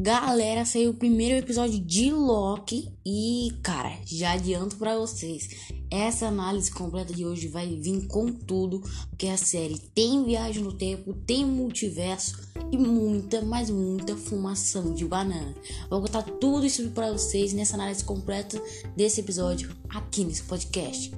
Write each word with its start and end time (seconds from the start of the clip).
Galera, 0.00 0.64
saiu 0.64 0.90
o 0.90 0.94
primeiro 0.94 1.36
episódio 1.36 1.80
de 1.80 2.12
Loki 2.12 2.88
e, 3.04 3.52
cara, 3.64 3.98
já 4.06 4.34
adianto 4.34 4.76
para 4.76 4.96
vocês, 4.96 5.72
essa 5.90 6.28
análise 6.28 6.70
completa 6.70 7.12
de 7.12 7.26
hoje 7.26 7.48
vai 7.48 7.66
vir 7.66 8.06
com 8.06 8.32
tudo, 8.32 8.80
porque 9.10 9.26
a 9.26 9.36
série 9.36 9.76
tem 9.76 10.24
viagem 10.24 10.62
no 10.62 10.72
tempo, 10.72 11.12
tem 11.26 11.44
multiverso 11.44 12.40
e 12.70 12.78
muita, 12.78 13.42
mas 13.42 13.70
muita 13.70 14.16
fumação 14.16 14.94
de 14.94 15.04
banana. 15.04 15.52
Vou 15.90 16.00
contar 16.00 16.22
tudo 16.22 16.64
isso 16.64 16.88
para 16.90 17.10
vocês 17.10 17.52
nessa 17.52 17.74
análise 17.74 18.04
completa 18.04 18.62
desse 18.96 19.20
episódio 19.20 19.76
aqui 19.88 20.24
nesse 20.24 20.44
podcast. 20.44 21.12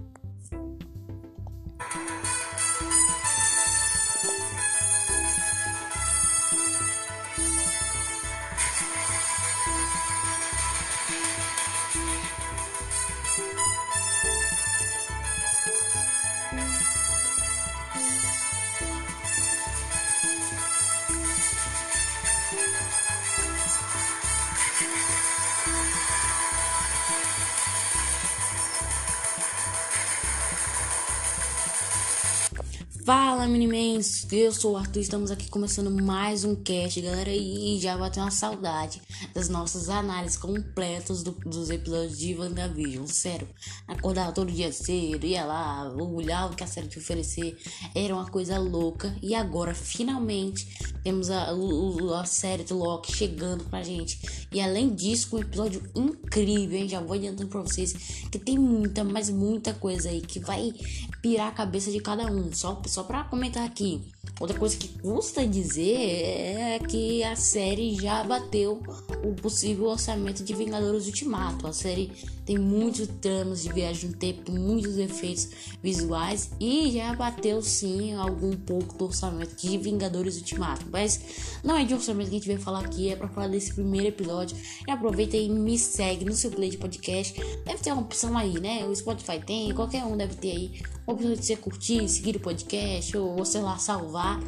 Fala 33.13 33.49
Minimens, 33.49 34.25
eu 34.31 34.53
sou 34.53 34.75
o 34.75 34.77
Arthur, 34.77 35.01
estamos 35.01 35.33
aqui 35.33 35.49
começando 35.49 35.91
mais 35.91 36.45
um 36.45 36.55
cast, 36.55 37.01
galera, 37.01 37.33
e 37.35 37.77
já 37.81 37.99
bateu 37.99 38.23
uma 38.23 38.31
saudade 38.31 39.03
das 39.35 39.49
nossas 39.49 39.89
análises 39.89 40.39
completas 40.39 41.25
do, 41.25 41.33
dos 41.33 41.71
episódios 41.71 42.17
de 42.17 42.37
WandaVision, 42.37 43.09
sério, 43.09 43.49
acordava 43.91 44.33
todo 44.33 44.53
dia 44.53 44.73
cedo, 44.73 45.27
ia 45.27 45.45
lá, 45.45 45.93
olhava 45.93 46.53
o 46.53 46.57
que 46.57 46.65
a 46.65 46.67
série 46.67 46.87
te 46.87 46.99
oferecer, 46.99 47.57
era 47.95 48.15
uma 48.15 48.27
coisa 48.27 48.59
louca, 48.59 49.15
e 49.23 49.35
agora, 49.35 49.75
finalmente, 49.75 50.67
temos 51.03 51.31
a, 51.31 51.51
a, 51.51 52.21
a 52.21 52.25
série 52.25 52.65
do 52.65 52.79
Loki 52.79 53.13
chegando 53.13 53.65
pra 53.65 53.83
gente, 53.83 54.47
e 54.53 54.61
além 54.61 54.95
disso, 54.95 55.37
um 55.37 55.41
episódio 55.41 55.83
incrível, 55.95 56.79
hein, 56.79 56.89
já 56.89 57.01
vou 57.01 57.15
adiantando 57.15 57.49
pra 57.49 57.61
vocês, 57.61 57.93
que 58.31 58.39
tem 58.39 58.59
muita, 58.59 59.03
mas 59.03 59.29
muita 59.29 59.75
coisa 59.75 60.09
aí, 60.09 60.21
que 60.21 60.39
vai 60.39 60.73
pirar 61.21 61.49
a 61.49 61.53
cabeça 61.53 61.91
de 61.91 62.01
cada 62.01 62.27
um, 62.27 62.53
só, 62.53 62.81
só 62.87 63.03
para 63.03 63.25
comentar 63.25 63.65
aqui, 63.65 64.01
outra 64.39 64.59
coisa 64.59 64.77
que 64.77 64.89
custa 65.01 65.47
dizer 65.47 65.97
é 65.97 66.79
que 66.79 67.23
a 67.25 67.37
série 67.37 67.95
já 67.95 68.23
bateu 68.25 68.83
o 69.23 69.35
possível 69.35 69.87
orçamento 69.87 70.43
de 70.43 70.55
Vingadores 70.55 71.07
Ultimato. 71.07 71.67
A 71.67 71.73
série 71.73 72.13
tem 72.51 72.59
muitos 72.59 73.07
tramas 73.21 73.63
de 73.63 73.73
viagem 73.73 74.11
no 74.11 74.17
tempo, 74.17 74.51
muitos 74.51 74.99
efeitos 74.99 75.51
visuais 75.81 76.51
e 76.59 76.91
já 76.91 77.15
bateu 77.15 77.63
sim 77.63 78.13
algum 78.15 78.51
pouco 78.57 78.99
do 78.99 79.05
orçamento 79.05 79.55
de 79.55 79.79
Vingadores 79.79 80.37
Ultimato. 80.37 80.85
Mas 80.91 81.61
não 81.63 81.77
é 81.77 81.85
de 81.85 81.95
orçamento 81.95 82.29
que 82.29 82.35
a 82.35 82.39
gente 82.41 82.49
vai 82.49 82.59
falar 82.59 82.81
aqui, 82.81 83.09
é 83.09 83.15
para 83.15 83.29
falar 83.29 83.47
desse 83.47 83.73
primeiro 83.73 84.09
episódio. 84.09 84.57
E 84.85 84.91
aproveita 84.91 85.37
e 85.37 85.49
me 85.49 85.79
segue 85.79 86.25
no 86.25 86.33
seu 86.33 86.51
play 86.51 86.71
de 86.71 86.77
podcast. 86.77 87.41
Deve 87.65 87.79
ter 87.79 87.93
uma 87.93 88.03
opção 88.03 88.37
aí, 88.37 88.59
né? 88.59 88.85
O 88.85 88.97
Spotify 88.97 89.39
tem, 89.39 89.73
qualquer 89.73 90.03
um 90.03 90.17
deve 90.17 90.35
ter 90.35 90.51
aí 90.51 90.83
opção 91.07 91.33
de 91.33 91.47
você 91.47 91.55
curtir, 91.55 92.09
seguir 92.09 92.35
o 92.35 92.41
podcast 92.41 93.17
ou 93.17 93.37
você 93.37 93.61
lá 93.61 93.79
salvar. 93.79 94.41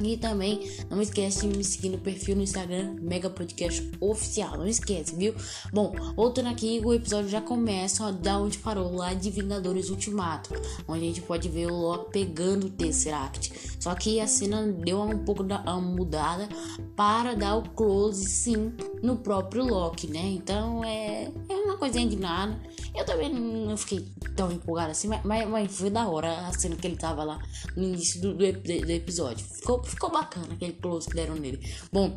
E 0.00 0.16
também 0.16 0.70
não 0.90 1.00
esquece 1.00 1.46
de 1.46 1.56
me 1.56 1.64
seguir 1.64 1.90
no 1.90 1.98
perfil 1.98 2.36
no 2.36 2.42
Instagram 2.42 2.96
Mega 3.00 3.30
Podcast 3.30 3.90
Oficial. 4.00 4.58
Não 4.58 4.66
esquece, 4.66 5.14
viu? 5.14 5.34
Bom, 5.72 5.94
voltando 6.14 6.48
aqui, 6.48 6.80
o 6.84 6.92
episódio 6.92 7.28
já 7.28 7.40
começa 7.40 8.04
ó, 8.04 8.12
da 8.12 8.38
onde 8.38 8.58
parou, 8.58 8.94
lá 8.94 9.14
de 9.14 9.30
Vingadores 9.30 9.90
Ultimato, 9.90 10.50
onde 10.88 11.04
a 11.04 11.06
gente 11.06 11.22
pode 11.22 11.48
ver 11.48 11.70
o 11.70 11.74
Loki 11.74 12.10
pegando 12.10 12.66
o 12.66 12.70
Tesseract. 12.70 13.52
Só 13.80 13.94
que 13.94 14.20
a 14.20 14.26
cena 14.26 14.66
deu 14.66 15.00
um 15.02 15.24
pouco 15.24 15.42
da 15.42 15.60
uma 15.62 15.80
mudada 15.80 16.48
para 16.96 17.34
dar 17.34 17.56
o 17.56 17.68
close, 17.70 18.24
sim, 18.24 18.72
no 19.02 19.16
próprio 19.16 19.64
Loki, 19.64 20.06
né? 20.06 20.26
Então 20.26 20.84
é, 20.84 21.30
é 21.48 21.54
uma 21.54 21.76
coisinha 21.76 22.06
de 22.08 22.16
nada. 22.16 22.58
Eu 22.94 23.04
também 23.04 23.28
não 23.28 23.76
fiquei 23.76 24.08
tão 24.36 24.52
empolgado 24.52 24.92
assim, 24.92 25.08
mas, 25.08 25.48
mas, 25.48 25.76
foi 25.76 25.90
da 25.90 26.08
hora 26.08 26.46
a 26.46 26.52
cena 26.52 26.76
que 26.76 26.86
ele 26.86 26.96
tava 26.96 27.24
lá 27.24 27.40
no 27.76 27.82
início 27.82 28.20
do, 28.20 28.34
do, 28.34 28.52
do 28.52 28.90
episódio. 28.90 29.44
Ficou, 29.44 29.82
ficou 29.82 30.10
bacana 30.10 30.54
aquele 30.54 30.74
close 30.74 31.08
que 31.08 31.14
deram 31.14 31.34
nele. 31.34 31.60
Bom, 31.92 32.16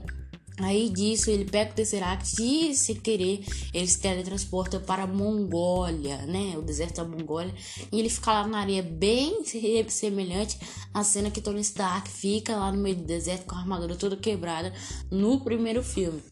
Aí 0.59 0.89
disso 0.89 1.29
ele 1.29 1.45
pega 1.45 1.69
o 1.69 1.75
Tesseract 1.75 2.35
e, 2.41 2.73
sem 2.73 2.95
querer, 2.95 3.45
ele 3.71 3.85
se 3.85 3.99
teletransporta 3.99 4.79
para 4.79 5.03
a 5.03 5.07
Mongólia, 5.07 6.25
né? 6.25 6.55
O 6.57 6.63
deserto 6.63 6.95
da 6.95 7.03
Mongólia. 7.03 7.53
E 7.91 7.99
ele 7.99 8.09
fica 8.09 8.33
lá 8.33 8.47
na 8.47 8.61
areia, 8.61 8.81
bem 8.81 9.43
semelhante 9.87 10.57
à 10.91 11.03
cena 11.03 11.29
que 11.29 11.41
Tony 11.41 11.61
Stark 11.61 12.09
fica 12.09 12.55
lá 12.55 12.71
no 12.71 12.81
meio 12.81 12.95
do 12.95 13.03
deserto 13.03 13.45
com 13.45 13.53
a 13.53 13.59
armadura 13.59 13.95
toda 13.95 14.17
quebrada 14.17 14.73
no 15.11 15.39
primeiro 15.41 15.83
filme. 15.83 16.23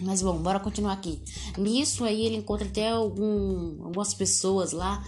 Mas 0.00 0.22
bom, 0.22 0.36
bora 0.38 0.58
continuar 0.58 0.92
aqui. 0.94 1.20
Nisso 1.58 2.04
aí 2.04 2.24
ele 2.24 2.36
encontra 2.36 2.66
até 2.66 2.90
algum, 2.90 3.84
algumas 3.84 4.14
pessoas 4.14 4.72
lá, 4.72 5.04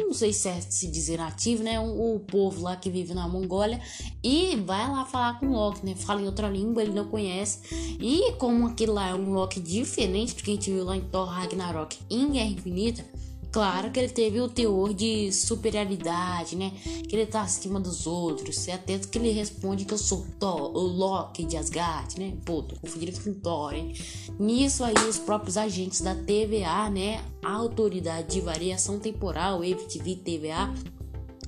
não 0.00 0.12
sei 0.12 0.32
se 0.32 0.48
é 0.48 0.60
se 0.60 0.88
dizer 0.88 1.18
nativo, 1.18 1.62
né? 1.62 1.78
O, 1.78 2.16
o, 2.16 2.20
povo 2.20 2.62
lá 2.62 2.76
que 2.76 2.90
vive 2.90 3.14
na 3.14 3.28
Mongólia. 3.28 3.80
E 4.22 4.56
vai 4.56 4.90
lá 4.90 5.04
falar 5.04 5.38
com 5.38 5.46
o 5.46 5.52
Loki, 5.52 5.84
né? 5.86 5.94
Fala 5.94 6.20
em 6.20 6.26
outra 6.26 6.48
língua, 6.48 6.82
ele 6.82 6.92
não 6.92 7.06
conhece. 7.06 7.60
E 8.00 8.32
como 8.32 8.66
aquele 8.66 8.92
lá 8.92 9.08
é 9.10 9.14
um 9.14 9.32
Loki 9.32 9.60
diferente 9.60 10.34
do 10.34 10.42
que 10.42 10.50
a 10.50 10.54
gente 10.54 10.70
viu 10.70 10.84
lá 10.84 10.96
em 10.96 11.02
Thor 11.02 11.28
Ragnarok 11.28 11.98
em 12.10 12.32
Guerra 12.32 12.50
Infinita 12.50 13.04
Claro 13.50 13.90
que 13.90 13.98
ele 13.98 14.10
teve 14.10 14.40
o 14.40 14.48
teor 14.48 14.92
de 14.92 15.32
superioridade, 15.32 16.54
né? 16.54 16.72
Que 17.08 17.16
ele 17.16 17.26
tá 17.26 17.42
acima 17.42 17.80
dos 17.80 18.06
outros. 18.06 18.68
É 18.68 18.74
até 18.74 18.98
que 18.98 19.18
ele 19.18 19.30
responde 19.30 19.84
que 19.84 19.94
eu 19.94 19.98
sou 19.98 20.26
Thor, 20.38 20.76
o 20.76 20.80
Loki 20.80 21.44
de 21.44 21.56
Asgard, 21.56 22.18
né? 22.18 22.34
Pô, 22.44 22.62
tô 22.62 22.76
confundindo 22.76 23.18
com 23.20 23.32
Thor, 23.32 23.72
hein? 23.72 23.94
Nisso 24.38 24.84
aí, 24.84 24.94
os 25.08 25.18
próprios 25.18 25.56
agentes 25.56 26.02
da 26.02 26.14
TVA, 26.14 26.90
né? 26.90 27.24
A 27.42 27.54
Autoridade 27.54 28.34
de 28.34 28.40
Variação 28.40 28.98
Temporal, 28.98 29.64
EVTV 29.64 30.16
TVA, 30.16 30.72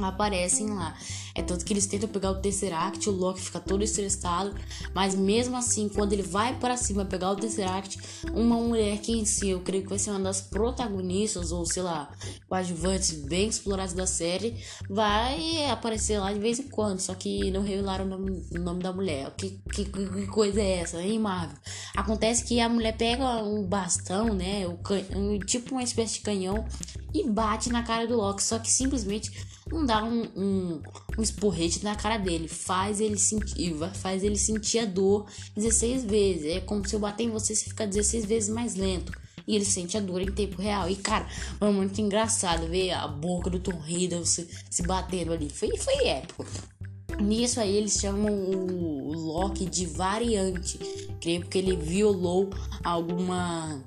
aparecem 0.04 0.72
lá. 0.72 0.96
É 1.34 1.42
tanto 1.42 1.64
que 1.64 1.72
eles 1.72 1.86
tentam 1.86 2.08
pegar 2.08 2.30
o 2.30 2.40
Tesseract, 2.40 3.08
o 3.08 3.12
Loki 3.12 3.40
fica 3.40 3.60
todo 3.60 3.84
estressado, 3.84 4.54
mas 4.94 5.14
mesmo 5.14 5.56
assim, 5.56 5.88
quando 5.88 6.12
ele 6.12 6.22
vai 6.22 6.58
para 6.58 6.76
cima 6.76 7.04
pegar 7.04 7.30
o 7.30 7.36
Tesseract, 7.36 7.98
uma 8.32 8.56
mulher 8.56 8.98
que 8.98 9.12
em 9.12 9.24
si 9.24 9.48
eu 9.48 9.60
creio 9.60 9.84
que 9.84 9.88
vai 9.88 9.98
ser 9.98 10.10
uma 10.10 10.20
das 10.20 10.40
protagonistas, 10.40 11.52
ou 11.52 11.64
sei 11.64 11.82
lá, 11.82 12.10
coadjuvantes 12.48 13.12
bem 13.12 13.48
explorados 13.48 13.94
da 13.94 14.06
série, 14.06 14.62
vai 14.88 15.66
aparecer 15.70 16.18
lá 16.18 16.32
de 16.32 16.40
vez 16.40 16.58
em 16.58 16.68
quando, 16.68 17.00
só 17.00 17.14
que 17.14 17.50
não 17.50 17.62
revelaram 17.62 18.04
o 18.04 18.08
nome, 18.08 18.42
o 18.52 18.58
nome 18.58 18.82
da 18.82 18.92
mulher. 18.92 19.32
Que, 19.36 19.60
que, 19.72 19.84
que, 19.84 20.26
coisa 20.26 20.60
é 20.60 20.80
essa, 20.80 21.00
hein, 21.00 21.18
Marvel? 21.18 21.56
Acontece 21.96 22.44
que 22.44 22.60
a 22.60 22.68
mulher 22.68 22.96
pega 22.96 23.42
um 23.42 23.64
bastão, 23.66 24.34
né, 24.34 24.66
um, 25.16 25.38
tipo 25.38 25.72
uma 25.72 25.82
espécie 25.82 26.14
de 26.14 26.20
canhão, 26.20 26.64
e 27.14 27.28
bate 27.28 27.70
na 27.70 27.82
cara 27.82 28.06
do 28.06 28.16
Loki, 28.16 28.42
só 28.42 28.58
que 28.58 28.70
simplesmente 28.70 29.30
não 29.70 29.86
dá 29.86 30.02
um, 30.02 30.22
um, 30.36 30.82
um 31.18 31.22
esporrete 31.22 31.84
na 31.84 31.94
cara 31.94 32.18
dele, 32.18 32.48
faz 32.48 33.00
ele 33.00 33.18
sentir, 33.18 33.74
faz 33.94 34.24
ele 34.24 34.36
sentir 34.36 34.80
a 34.80 34.84
dor 34.84 35.26
16 35.56 36.04
vezes. 36.04 36.46
É 36.46 36.60
como 36.60 36.86
se 36.86 36.94
eu 36.94 37.00
bater 37.00 37.24
em 37.24 37.30
você, 37.30 37.54
você 37.54 37.68
fica 37.68 37.86
16 37.86 38.24
vezes 38.24 38.48
mais 38.48 38.74
lento. 38.74 39.12
E 39.46 39.56
ele 39.56 39.64
sente 39.64 39.96
a 39.96 40.00
dor 40.00 40.20
em 40.20 40.30
tempo 40.30 40.60
real. 40.60 40.88
E, 40.88 40.96
cara, 40.96 41.26
foi 41.58 41.72
muito 41.72 42.00
engraçado 42.00 42.68
ver 42.68 42.92
a 42.92 43.08
boca 43.08 43.50
do 43.50 43.58
Tom 43.58 43.80
Hiddleston 43.86 44.24
se, 44.24 44.48
se 44.70 44.82
batendo 44.82 45.32
ali. 45.32 45.48
Foi, 45.48 45.76
foi 45.76 46.06
épico. 46.06 46.46
Nisso 47.20 47.60
aí 47.60 47.76
eles 47.76 47.94
chamam 47.94 48.32
o 48.32 49.12
Loki 49.12 49.66
de 49.66 49.86
variante. 49.86 50.78
Creio 51.20 51.46
que 51.46 51.58
ele 51.58 51.76
violou 51.76 52.50
alguma 52.84 53.82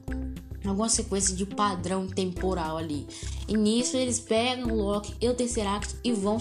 alguma 0.66 0.88
sequência 0.88 1.36
de 1.36 1.46
padrão 1.46 2.08
temporal 2.08 2.78
ali. 2.78 3.08
E 3.48 3.57
nisso 3.57 3.98
eles 3.98 4.19
pegam 4.19 4.72
o 4.72 4.75
Loki 4.75 5.13
e 5.19 5.28
o 5.28 5.34
Tesseract 5.34 5.95
e 6.04 6.12
vão, 6.12 6.38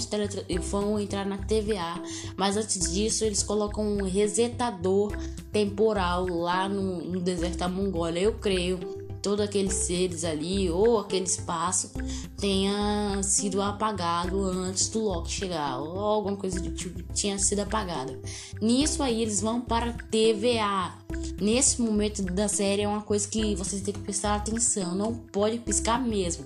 e 0.49 0.59
vão 0.59 0.99
entrar 1.01 1.27
na 1.27 1.39
TVA. 1.39 2.01
Mas 2.37 2.57
antes 2.57 2.93
disso, 2.93 3.25
eles 3.25 3.43
colocam 3.43 3.85
um 3.85 4.05
resetador 4.05 5.17
temporal 5.51 6.27
lá 6.27 6.69
no, 6.69 7.03
no 7.03 7.21
deserto 7.21 7.59
da 7.59 7.69
Mongólia. 7.69 8.21
Eu 8.21 8.35
creio 8.35 8.79
todos 9.23 9.45
aqueles 9.45 9.73
seres 9.73 10.25
ali 10.25 10.69
ou 10.69 10.99
aquele 10.99 11.25
espaço 11.25 11.93
tenha 12.37 13.23
sido 13.23 13.63
apagado 13.63 14.43
antes 14.45 14.89
do 14.89 15.01
Loki 15.01 15.31
chegar 15.31 15.79
ou 15.79 15.99
alguma 15.99 16.37
coisa 16.37 16.61
do 16.61 16.73
tipo 16.73 17.01
tinha 17.15 17.39
sido 17.39 17.61
apagada. 17.61 18.19
Nisso 18.61 19.03
aí 19.03 19.23
eles 19.23 19.41
vão 19.41 19.61
para 19.61 19.93
TVA. 19.93 20.99
Nesse 21.41 21.81
momento 21.81 22.23
da 22.23 22.49
série 22.49 22.83
é 22.83 22.89
uma 22.89 23.03
coisa 23.03 23.29
que 23.29 23.55
vocês 23.55 23.81
têm 23.81 23.95
que 23.95 24.01
prestar 24.01 24.35
atenção, 24.35 24.95
não 24.95 25.15
pode 25.15 25.59
piscar 25.59 26.03
mesmo. 26.03 26.45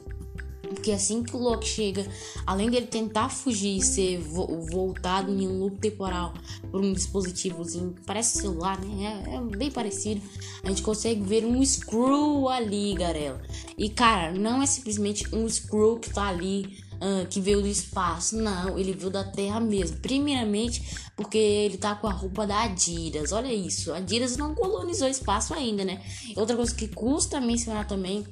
Porque 0.66 0.92
assim 0.92 1.22
que 1.22 1.34
o 1.34 1.38
Loki 1.38 1.66
chega, 1.66 2.06
além 2.46 2.70
dele 2.70 2.86
tentar 2.86 3.28
fugir 3.28 3.76
e 3.76 3.82
ser 3.82 4.18
vo 4.18 4.46
voltado 4.70 5.32
em 5.32 5.46
um 5.46 5.58
loop 5.60 5.78
temporal 5.78 6.34
por 6.70 6.80
um 6.80 6.92
dispositivozinho 6.92 7.92
que 7.92 8.02
parece 8.02 8.38
celular, 8.38 8.80
né? 8.80 9.24
É, 9.26 9.34
é, 9.34 9.40
bem 9.40 9.70
parecido. 9.70 10.20
A 10.62 10.68
gente 10.68 10.82
consegue 10.82 11.20
ver 11.22 11.44
um 11.44 11.64
Screw 11.64 12.48
ali, 12.48 12.94
galera. 12.94 13.40
E 13.76 13.88
cara, 13.88 14.32
não 14.32 14.62
é 14.62 14.66
simplesmente 14.66 15.34
um 15.34 15.48
Screw 15.48 15.98
que 15.98 16.12
tá 16.12 16.28
ali. 16.28 16.84
Uh, 16.96 17.26
que 17.28 17.42
veio 17.42 17.60
do 17.60 17.68
espaço, 17.68 18.38
não, 18.38 18.78
ele 18.78 18.94
veio 18.94 19.10
da 19.10 19.22
Terra 19.22 19.60
mesmo. 19.60 19.98
Primeiramente, 19.98 20.82
porque 21.14 21.36
ele 21.36 21.76
tá 21.76 21.94
com 21.94 22.06
a 22.06 22.10
roupa 22.10 22.46
da 22.46 22.62
Adidas. 22.62 23.32
Olha 23.32 23.52
isso, 23.52 23.92
a 23.92 23.98
Adidas 23.98 24.38
não 24.38 24.54
colonizou 24.54 25.06
espaço 25.06 25.52
ainda, 25.52 25.84
né? 25.84 26.02
Outra 26.34 26.56
coisa 26.56 26.74
que 26.74 26.88
custa 26.88 27.38
mencionar 27.38 27.86
também 27.86 28.24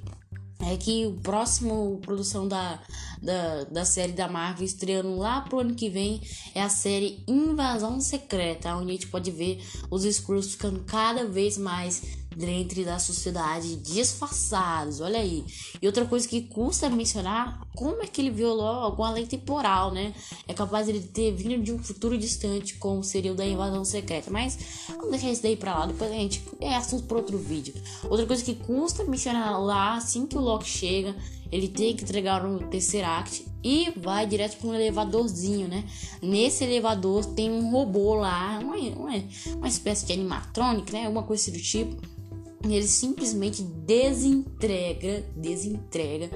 é 0.60 0.76
que 0.76 1.06
o 1.06 1.12
próximo 1.12 1.98
produção 2.02 2.46
da, 2.46 2.78
da, 3.24 3.64
da 3.64 3.84
série 3.84 4.12
da 4.12 4.28
Marvel 4.28 4.64
estreando 4.64 5.16
lá 5.16 5.40
pro 5.40 5.60
ano 5.60 5.74
que 5.74 5.88
vem 5.88 6.20
é 6.54 6.62
a 6.62 6.68
série 6.68 7.24
Invasão 7.26 8.00
Secreta, 8.00 8.76
onde 8.76 8.90
a 8.90 8.92
gente 8.92 9.08
pode 9.08 9.30
ver 9.30 9.60
os 9.90 10.04
Skrulls 10.04 10.52
ficando 10.52 10.80
cada 10.80 11.24
vez 11.24 11.56
mais 11.56 12.02
dentro 12.36 12.84
da 12.84 12.98
sociedade 12.98 13.76
disfarçados, 13.76 15.00
olha 15.00 15.20
aí. 15.20 15.44
E 15.80 15.86
outra 15.86 16.04
coisa 16.04 16.28
que 16.28 16.42
custa 16.42 16.90
mencionar, 16.90 17.60
como 17.74 18.02
é 18.02 18.06
que 18.06 18.20
ele 18.20 18.30
violou 18.30 18.66
alguma 18.66 19.12
lei 19.12 19.26
temporal, 19.26 19.92
né? 19.92 20.12
É 20.46 20.52
capaz 20.52 20.88
ele 20.88 21.00
ter 21.00 21.32
vindo 21.32 21.62
de 21.62 21.72
um 21.72 21.78
futuro 21.78 22.18
distante, 22.18 22.74
como 22.74 23.02
seria 23.02 23.32
o 23.32 23.36
da 23.36 23.46
invasão 23.46 23.84
secreta. 23.84 24.30
Mas 24.30 24.58
vamos 24.88 25.10
deixar 25.10 25.30
isso 25.30 25.42
daí 25.42 25.56
pra 25.56 25.78
lá, 25.78 25.86
depois 25.86 26.10
a 26.10 26.14
gente 26.14 26.42
é 26.60 26.74
assunto 26.74 27.04
para 27.04 27.16
outro 27.16 27.38
vídeo. 27.38 27.74
Outra 28.10 28.26
coisa 28.26 28.44
que 28.44 28.54
custa 28.54 29.04
mencionar 29.04 29.60
lá, 29.62 29.94
assim 29.94 30.26
que 30.26 30.36
o 30.36 30.40
Loki 30.40 30.68
chega, 30.68 31.14
ele 31.54 31.68
tem 31.68 31.94
que 31.94 32.02
entregar 32.02 32.44
o 32.44 32.58
Tesseract 32.66 33.46
e 33.62 33.92
vai 33.96 34.26
direto 34.26 34.58
para 34.58 34.68
um 34.68 34.74
elevadorzinho, 34.74 35.68
né? 35.68 35.84
Nesse 36.20 36.64
elevador 36.64 37.24
tem 37.26 37.48
um 37.48 37.70
robô 37.70 38.14
lá, 38.14 38.58
uma, 38.60 38.76
uma, 38.76 39.24
uma 39.56 39.68
espécie 39.68 40.04
de 40.04 40.12
animatronic, 40.14 40.92
né? 40.92 41.04
Alguma 41.04 41.22
coisa 41.22 41.52
do 41.52 41.60
tipo 41.60 41.96
ele 42.64 42.82
simplesmente 42.88 43.62
desentrega, 43.62 45.24
desentrega 45.36 46.30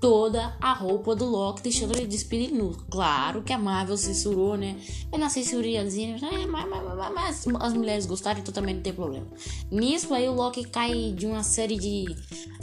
toda 0.00 0.56
a 0.60 0.72
roupa 0.72 1.14
do 1.14 1.24
Loki, 1.24 1.62
deixando 1.62 1.96
ele 1.96 2.06
despedido 2.06 2.54
nu. 2.54 2.76
Claro 2.90 3.42
que 3.42 3.52
a 3.52 3.58
Marvel 3.58 3.96
censurou, 3.96 4.56
né? 4.56 4.76
É 5.10 5.18
na 5.18 5.28
censuriazinha, 5.28 6.16
é, 6.16 6.46
mas, 6.46 6.68
mas, 6.68 7.12
mas, 7.14 7.46
as 7.60 7.74
mulheres 7.74 8.06
gostaram, 8.06 8.40
então 8.40 8.52
também 8.52 8.74
não 8.74 8.82
tem 8.82 8.92
problema. 8.92 9.26
Nisso 9.70 10.12
aí 10.14 10.28
o 10.28 10.32
Loki 10.32 10.64
cai 10.64 11.12
de 11.12 11.26
uma 11.26 11.42
série 11.42 11.76
de. 11.76 12.06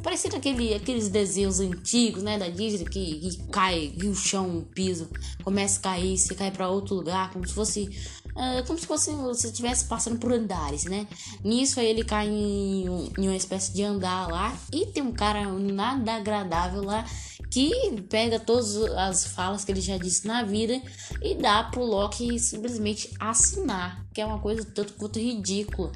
Parecendo 0.02 0.36
aquele, 0.36 0.74
aqueles 0.74 1.10
desenhos 1.10 1.60
antigos, 1.60 2.24
né? 2.24 2.38
Da 2.38 2.48
Disney, 2.48 2.86
que, 2.86 3.20
que 3.20 3.38
cai, 3.52 3.94
que 3.98 4.08
o 4.08 4.16
chão, 4.16 4.60
o 4.60 4.62
piso 4.64 5.10
começa 5.44 5.80
a 5.80 5.84
cair, 5.84 6.18
você 6.18 6.34
cai 6.34 6.52
para 6.52 6.70
outro 6.70 6.96
lugar, 6.96 7.32
como 7.32 7.48
se 7.48 7.54
fosse 7.54 7.90
Uh, 8.36 8.68
como 8.68 8.78
se 8.78 8.86
fosse 8.86 9.12
você 9.12 9.48
estivesse 9.48 9.86
passando 9.86 10.20
por 10.20 10.34
andares, 10.34 10.84
né? 10.84 11.08
Nisso 11.42 11.80
aí 11.80 11.88
ele 11.88 12.04
cai 12.04 12.28
em, 12.28 12.86
em, 13.18 13.28
uma 13.28 13.36
espécie 13.36 13.72
de 13.72 13.82
andar 13.82 14.30
lá 14.30 14.54
e 14.74 14.88
tem 14.88 15.02
um 15.02 15.14
cara 15.14 15.50
nada 15.54 16.16
agradável 16.16 16.84
lá 16.84 17.06
que 17.50 17.72
pega 18.10 18.38
todas 18.38 18.76
as 18.76 19.28
falas 19.28 19.64
que 19.64 19.72
ele 19.72 19.80
já 19.80 19.98
disse 19.98 20.28
na 20.28 20.44
vida 20.44 20.82
e 21.22 21.36
dá 21.36 21.64
pro 21.64 21.86
Loki 21.86 22.38
simplesmente 22.38 23.14
assinar, 23.18 24.06
que 24.14 24.20
é 24.20 24.26
uma 24.26 24.40
coisa 24.40 24.66
tanto 24.66 24.94
quanto 24.96 25.18
ridícula. 25.18 25.94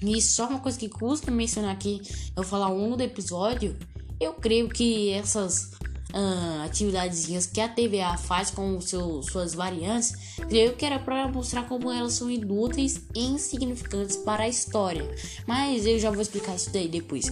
E 0.00 0.20
só 0.20 0.48
uma 0.48 0.58
coisa 0.58 0.76
que 0.76 0.88
custa 0.88 1.30
mencionar 1.30 1.70
aqui, 1.70 2.02
eu 2.34 2.42
falar 2.42 2.66
ao 2.66 2.76
longo 2.76 2.96
do 2.96 3.04
episódio, 3.04 3.78
eu 4.18 4.32
creio 4.32 4.68
que 4.68 5.10
essas 5.10 5.70
uh, 6.12 7.48
que 7.52 7.60
a 7.60 7.68
TVA 7.68 8.16
faz 8.16 8.50
com 8.50 8.80
seu, 8.80 9.22
suas 9.22 9.54
variantes, 9.54 10.36
creio 10.48 10.74
que 10.74 10.84
era 10.84 10.98
para 10.98 11.28
mostrar 11.28 11.64
como 11.64 11.90
elas 11.90 12.14
são 12.14 12.30
inúteis 12.30 13.00
e 13.14 13.24
insignificantes 13.24 14.16
para 14.16 14.44
a 14.44 14.48
história. 14.48 15.08
Mas 15.46 15.86
eu 15.86 15.98
já 15.98 16.10
vou 16.10 16.22
explicar 16.22 16.54
isso 16.54 16.72
daí 16.72 16.88
depois. 16.88 17.30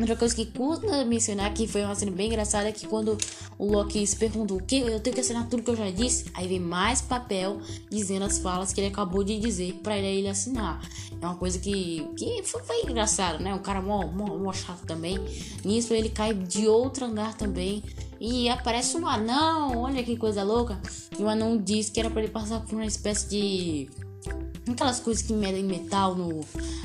Outra 0.00 0.16
coisa 0.16 0.34
que 0.34 0.46
custa 0.46 1.04
mencionar 1.04 1.52
que 1.52 1.66
foi 1.66 1.84
uma 1.84 1.94
cena 1.94 2.10
bem 2.10 2.28
engraçada 2.28 2.68
é 2.68 2.72
que 2.72 2.86
quando 2.86 3.18
o 3.58 3.70
Loki 3.70 4.06
se 4.06 4.16
perguntou 4.16 4.56
o 4.56 4.62
que 4.62 4.78
eu 4.78 4.98
tenho 4.98 5.14
que 5.14 5.20
assinar 5.20 5.46
tudo 5.46 5.62
que 5.62 5.70
eu 5.70 5.76
já 5.76 5.90
disse, 5.90 6.24
aí 6.32 6.48
vem 6.48 6.58
mais 6.58 7.02
papel 7.02 7.60
dizendo 7.90 8.24
as 8.24 8.38
falas 8.38 8.72
que 8.72 8.80
ele 8.80 8.88
acabou 8.88 9.22
de 9.22 9.38
dizer 9.38 9.74
para 9.82 9.98
ele 9.98 10.26
assinar. 10.26 10.80
É 11.20 11.26
uma 11.26 11.36
coisa 11.36 11.58
que, 11.58 12.08
que 12.16 12.42
foi, 12.44 12.62
foi 12.62 12.82
engraçado, 12.82 13.42
né? 13.42 13.52
Um 13.54 13.58
cara 13.58 13.82
mó, 13.82 14.06
mó, 14.06 14.38
mó 14.38 14.52
chato 14.54 14.86
também. 14.86 15.18
Nisso 15.62 15.92
ele 15.92 16.08
cai 16.08 16.32
de 16.32 16.66
outro 16.66 17.04
andar 17.04 17.36
também 17.36 17.82
e 18.18 18.48
aparece 18.48 18.96
um 18.96 19.06
anão. 19.06 19.82
Olha 19.82 20.02
que 20.02 20.16
coisa 20.16 20.42
louca. 20.42 20.80
E 21.18 21.22
o 21.22 21.28
anão 21.28 21.58
diz 21.58 21.90
que 21.90 22.00
era 22.00 22.08
para 22.08 22.22
ele 22.22 22.32
passar 22.32 22.60
por 22.60 22.74
uma 22.74 22.86
espécie 22.86 23.28
de 23.28 23.90
aquelas 24.72 25.00
coisas 25.00 25.22
que 25.22 25.32
medem 25.32 25.64
metal 25.64 26.14
no, 26.14 26.40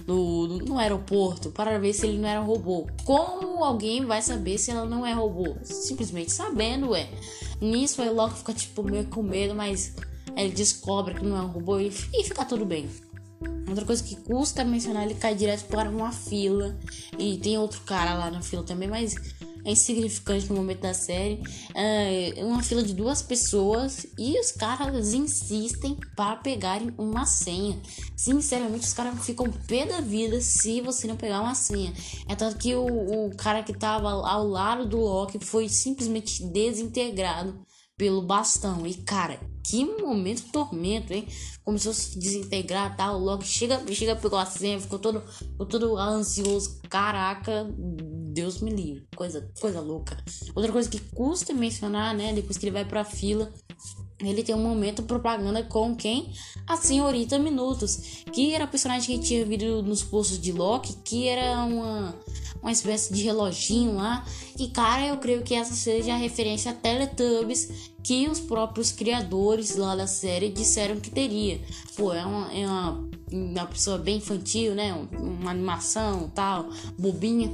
no, 0.06 0.48
no 0.60 0.78
aeroporto 0.78 1.52
para 1.52 1.78
ver 1.80 1.94
se 1.94 2.06
ele 2.08 2.18
não 2.18 2.28
era 2.28 2.42
um 2.42 2.46
robô. 2.46 2.88
Como 3.04 3.64
alguém 3.64 4.06
vai 4.06 4.22
saber 4.22 4.58
se 4.58 4.72
ela 4.72 4.86
não 4.86 5.06
é 5.06 5.14
robô? 5.14 5.56
Simplesmente 5.64 6.32
sabendo, 6.32 6.96
é. 6.96 7.10
Nisso 7.62 8.02
aí 8.02 8.10
logo 8.10 8.36
fica 8.36 8.54
tipo 8.54 8.84
meio 8.84 9.06
com 9.06 9.24
medo, 9.24 9.56
mas 9.56 9.94
ele 10.36 10.54
descobre 10.54 11.16
que 11.16 11.26
não 11.26 11.38
é 11.38 11.42
um 11.42 11.48
robô 11.48 11.80
e, 11.80 11.88
e 12.14 12.24
fica 12.24 12.44
tudo 12.46 12.66
bem. 12.66 12.90
Outra 13.68 13.86
coisa 13.86 14.04
que 14.04 14.16
custa 14.16 14.64
mencionar, 14.64 15.04
ele 15.04 15.16
cai 15.16 15.36
direto 15.36 15.66
para 15.66 15.90
uma 15.90 16.12
fila. 16.12 16.78
E 17.18 17.38
tem 17.38 17.58
outro 17.58 17.82
cara 17.82 18.14
lá 18.14 18.30
na 18.30 18.42
fila 18.42 18.64
também, 18.64 18.88
mas 18.88 19.16
é 19.66 19.72
insignificante 19.72 20.48
no 20.48 20.56
momento 20.56 20.82
da 20.82 20.94
série. 20.94 21.42
É 21.74 22.44
uma 22.46 22.62
fila 22.62 22.84
de 22.84 22.94
duas 22.94 23.22
pessoas 23.22 24.06
e 24.18 24.40
os 24.40 24.52
caras 24.52 25.14
insistem 25.14 25.98
para 26.16 26.38
pegarem 26.38 26.94
uma 26.98 27.26
senha. 27.26 27.78
Sinceramente, 28.16 28.86
os 28.86 28.94
caras 28.94 29.26
ficam 29.26 29.52
pé 29.68 29.86
da 29.86 30.00
vida 30.00 30.40
se 30.40 30.82
você 30.82 31.08
não 31.08 31.18
pegar 31.18 31.42
uma 31.42 31.56
senha. 31.56 31.94
É 32.30 32.36
tanto 32.36 32.58
que 32.58 32.76
o, 32.76 33.26
o 33.28 33.36
cara 33.36 33.64
que 33.64 33.74
tava 33.74 34.10
ao 34.10 34.48
lado 34.48 34.86
do 34.86 35.00
Loki 35.00 35.44
foi 35.44 35.68
simplesmente 35.68 36.46
desintegrado 36.46 37.66
pelo 37.98 38.22
bastão. 38.22 38.86
E 38.86 38.94
cara, 38.96 39.40
que 39.64 39.86
momento 39.86 40.52
tormento, 40.52 41.14
hein? 41.14 41.28
Começou 41.64 41.92
a 41.92 41.96
se 41.96 42.20
desintegrar 42.20 42.96
tal. 42.96 43.20
Logo 43.20 43.44
chega, 43.44 43.82
chega, 43.94 44.16
pegou 44.16 44.38
a 44.38 44.46
senha, 44.46 44.80
ficou 44.80 45.00
todo, 45.00 45.22
ficou 45.22 45.66
todo 45.66 45.98
ansioso. 45.98 46.80
Caraca, 46.90 47.68
Deus 48.34 48.62
me 48.62 48.72
livre. 48.72 49.08
Coisa, 49.16 49.50
coisa 49.60 49.80
louca. 49.80 50.18
Outra 50.54 50.72
coisa 50.72 50.90
que 50.90 51.00
custa 51.00 51.54
mencionar, 51.54 52.14
né? 52.14 52.34
Depois 52.34 52.58
que 52.58 52.66
ele 52.66 52.74
vai 52.74 52.86
pra 52.86 53.04
fila, 53.04 53.52
ele 54.20 54.44
tem 54.44 54.56
um 54.56 54.64
momento 54.64 55.04
propaganda 55.04 55.62
com 55.64 55.96
quem? 55.96 56.32
A 56.66 56.78
senhorita 56.78 57.38
Minutos, 57.38 58.24
que 58.32 58.54
era 58.54 58.63
a 58.63 58.68
personagem 58.68 59.20
que 59.20 59.25
tinha 59.25 59.46
vindo 59.46 59.84
nos 59.84 60.04
postos 60.04 60.39
de 60.39 60.51
Loki, 60.51 60.96
que 61.04 61.28
era 61.28 61.63
uma 61.63 62.16
uma 62.66 62.72
espécie 62.72 63.13
de 63.13 63.22
reloginho 63.22 63.96
lá. 63.96 64.25
E 64.58 64.68
cara, 64.70 65.06
eu 65.06 65.18
creio 65.18 65.44
que 65.44 65.54
essa 65.54 65.75
seja 65.75 66.16
a 66.16 66.18
referência 66.18 66.72
a 66.72 66.74
Teletubbies 66.74 67.92
que 68.01 68.28
os 68.28 68.39
próprios 68.39 68.92
criadores 68.92 69.75
lá 69.75 69.96
da 69.96 70.08
série 70.08 70.50
disseram 70.50 71.00
que 71.00 71.12
teria. 71.12 71.62
Pô, 71.96 72.12
é 72.12 72.25
uma, 72.25 72.51
é 72.51 72.66
uma, 72.66 73.10
uma 73.32 73.66
pessoa 73.68 74.00
bem 74.00 74.18
infantil, 74.18 74.74
né? 74.74 74.94
Uma 75.20 75.51
animação 75.51 76.30
tal, 76.34 76.70
bobinha. 76.98 77.51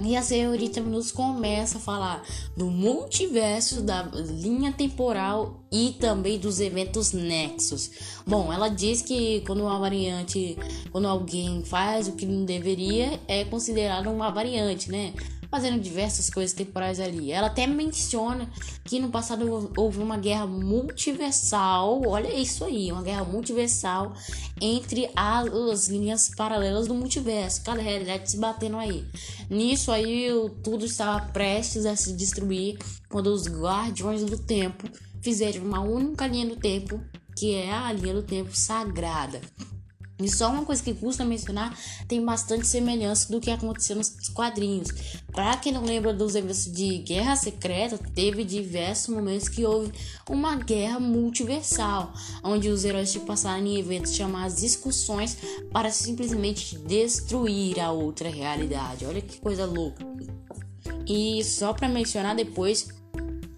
E 0.00 0.16
a 0.16 0.22
senhorita 0.22 0.80
Minus 0.80 1.10
começa 1.10 1.78
a 1.78 1.80
falar 1.80 2.24
do 2.56 2.66
multiverso, 2.66 3.82
da 3.82 4.02
linha 4.02 4.72
temporal 4.72 5.64
e 5.72 5.96
também 5.98 6.38
dos 6.38 6.60
eventos 6.60 7.12
nexos. 7.12 7.90
Bom, 8.26 8.52
ela 8.52 8.68
diz 8.68 9.02
que 9.02 9.42
quando 9.46 9.62
uma 9.62 9.78
variante, 9.78 10.56
quando 10.92 11.08
alguém 11.08 11.64
faz 11.64 12.06
o 12.06 12.12
que 12.12 12.26
não 12.26 12.44
deveria, 12.44 13.18
é 13.26 13.44
considerado 13.44 14.08
uma 14.08 14.30
variante, 14.30 14.90
né? 14.90 15.12
Fazendo 15.50 15.80
diversas 15.80 16.28
coisas 16.30 16.52
temporais 16.52 17.00
ali. 17.00 17.32
Ela 17.32 17.46
até 17.46 17.66
menciona 17.66 18.48
que 18.84 19.00
no 19.00 19.10
passado 19.10 19.72
houve 19.76 19.98
uma 19.98 20.16
guerra 20.16 20.46
multiversal, 20.46 22.02
olha 22.06 22.32
isso 22.32 22.64
aí, 22.64 22.92
uma 22.92 23.02
guerra 23.02 23.24
multiversal 23.24 24.12
entre 24.60 25.10
as 25.16 25.88
linhas 25.88 26.30
paralelas 26.36 26.86
do 26.86 26.94
multiverso, 26.94 27.62
cada 27.62 27.80
realidade 27.80 28.30
se 28.30 28.36
batendo 28.36 28.76
aí. 28.76 29.06
Nisso 29.48 29.90
aí 29.90 30.28
tudo 30.62 30.84
estava 30.84 31.26
prestes 31.32 31.86
a 31.86 31.96
se 31.96 32.12
destruir 32.12 32.78
quando 33.08 33.28
os 33.28 33.46
Guardiões 33.46 34.22
do 34.24 34.38
Tempo 34.38 34.88
fizeram 35.22 35.62
uma 35.62 35.80
única 35.80 36.26
linha 36.26 36.46
do 36.46 36.56
tempo, 36.56 37.00
que 37.36 37.54
é 37.54 37.72
a 37.72 37.92
linha 37.92 38.14
do 38.14 38.22
tempo 38.22 38.54
sagrada. 38.54 39.40
E 40.18 40.28
só 40.28 40.50
uma 40.50 40.64
coisa 40.64 40.82
que 40.82 40.92
custa 40.92 41.24
mencionar, 41.24 41.78
tem 42.08 42.24
bastante 42.24 42.66
semelhança 42.66 43.30
do 43.30 43.40
que 43.40 43.50
aconteceu 43.50 43.96
nos 43.96 44.10
quadrinhos. 44.34 44.88
Para 45.30 45.56
quem 45.56 45.72
não 45.72 45.84
lembra 45.84 46.12
dos 46.12 46.34
eventos 46.34 46.64
de 46.64 46.98
Guerra 46.98 47.36
Secreta, 47.36 47.98
teve 48.14 48.42
diversos 48.42 49.14
momentos 49.14 49.48
que 49.48 49.64
houve 49.64 49.92
uma 50.28 50.56
guerra 50.56 50.98
multiversal, 50.98 52.12
onde 52.42 52.68
os 52.68 52.84
heróis 52.84 53.10
se 53.10 53.20
passaram 53.20 53.64
em 53.64 53.78
eventos 53.78 54.14
chamados 54.14 54.60
discussões 54.60 55.36
para 55.72 55.90
simplesmente 55.90 56.76
destruir 56.78 57.78
a 57.78 57.92
outra 57.92 58.28
realidade. 58.28 59.06
Olha 59.06 59.20
que 59.20 59.38
coisa 59.38 59.64
louca. 59.64 60.04
E 61.06 61.42
só 61.44 61.72
para 61.72 61.88
mencionar 61.88 62.34
depois, 62.34 62.88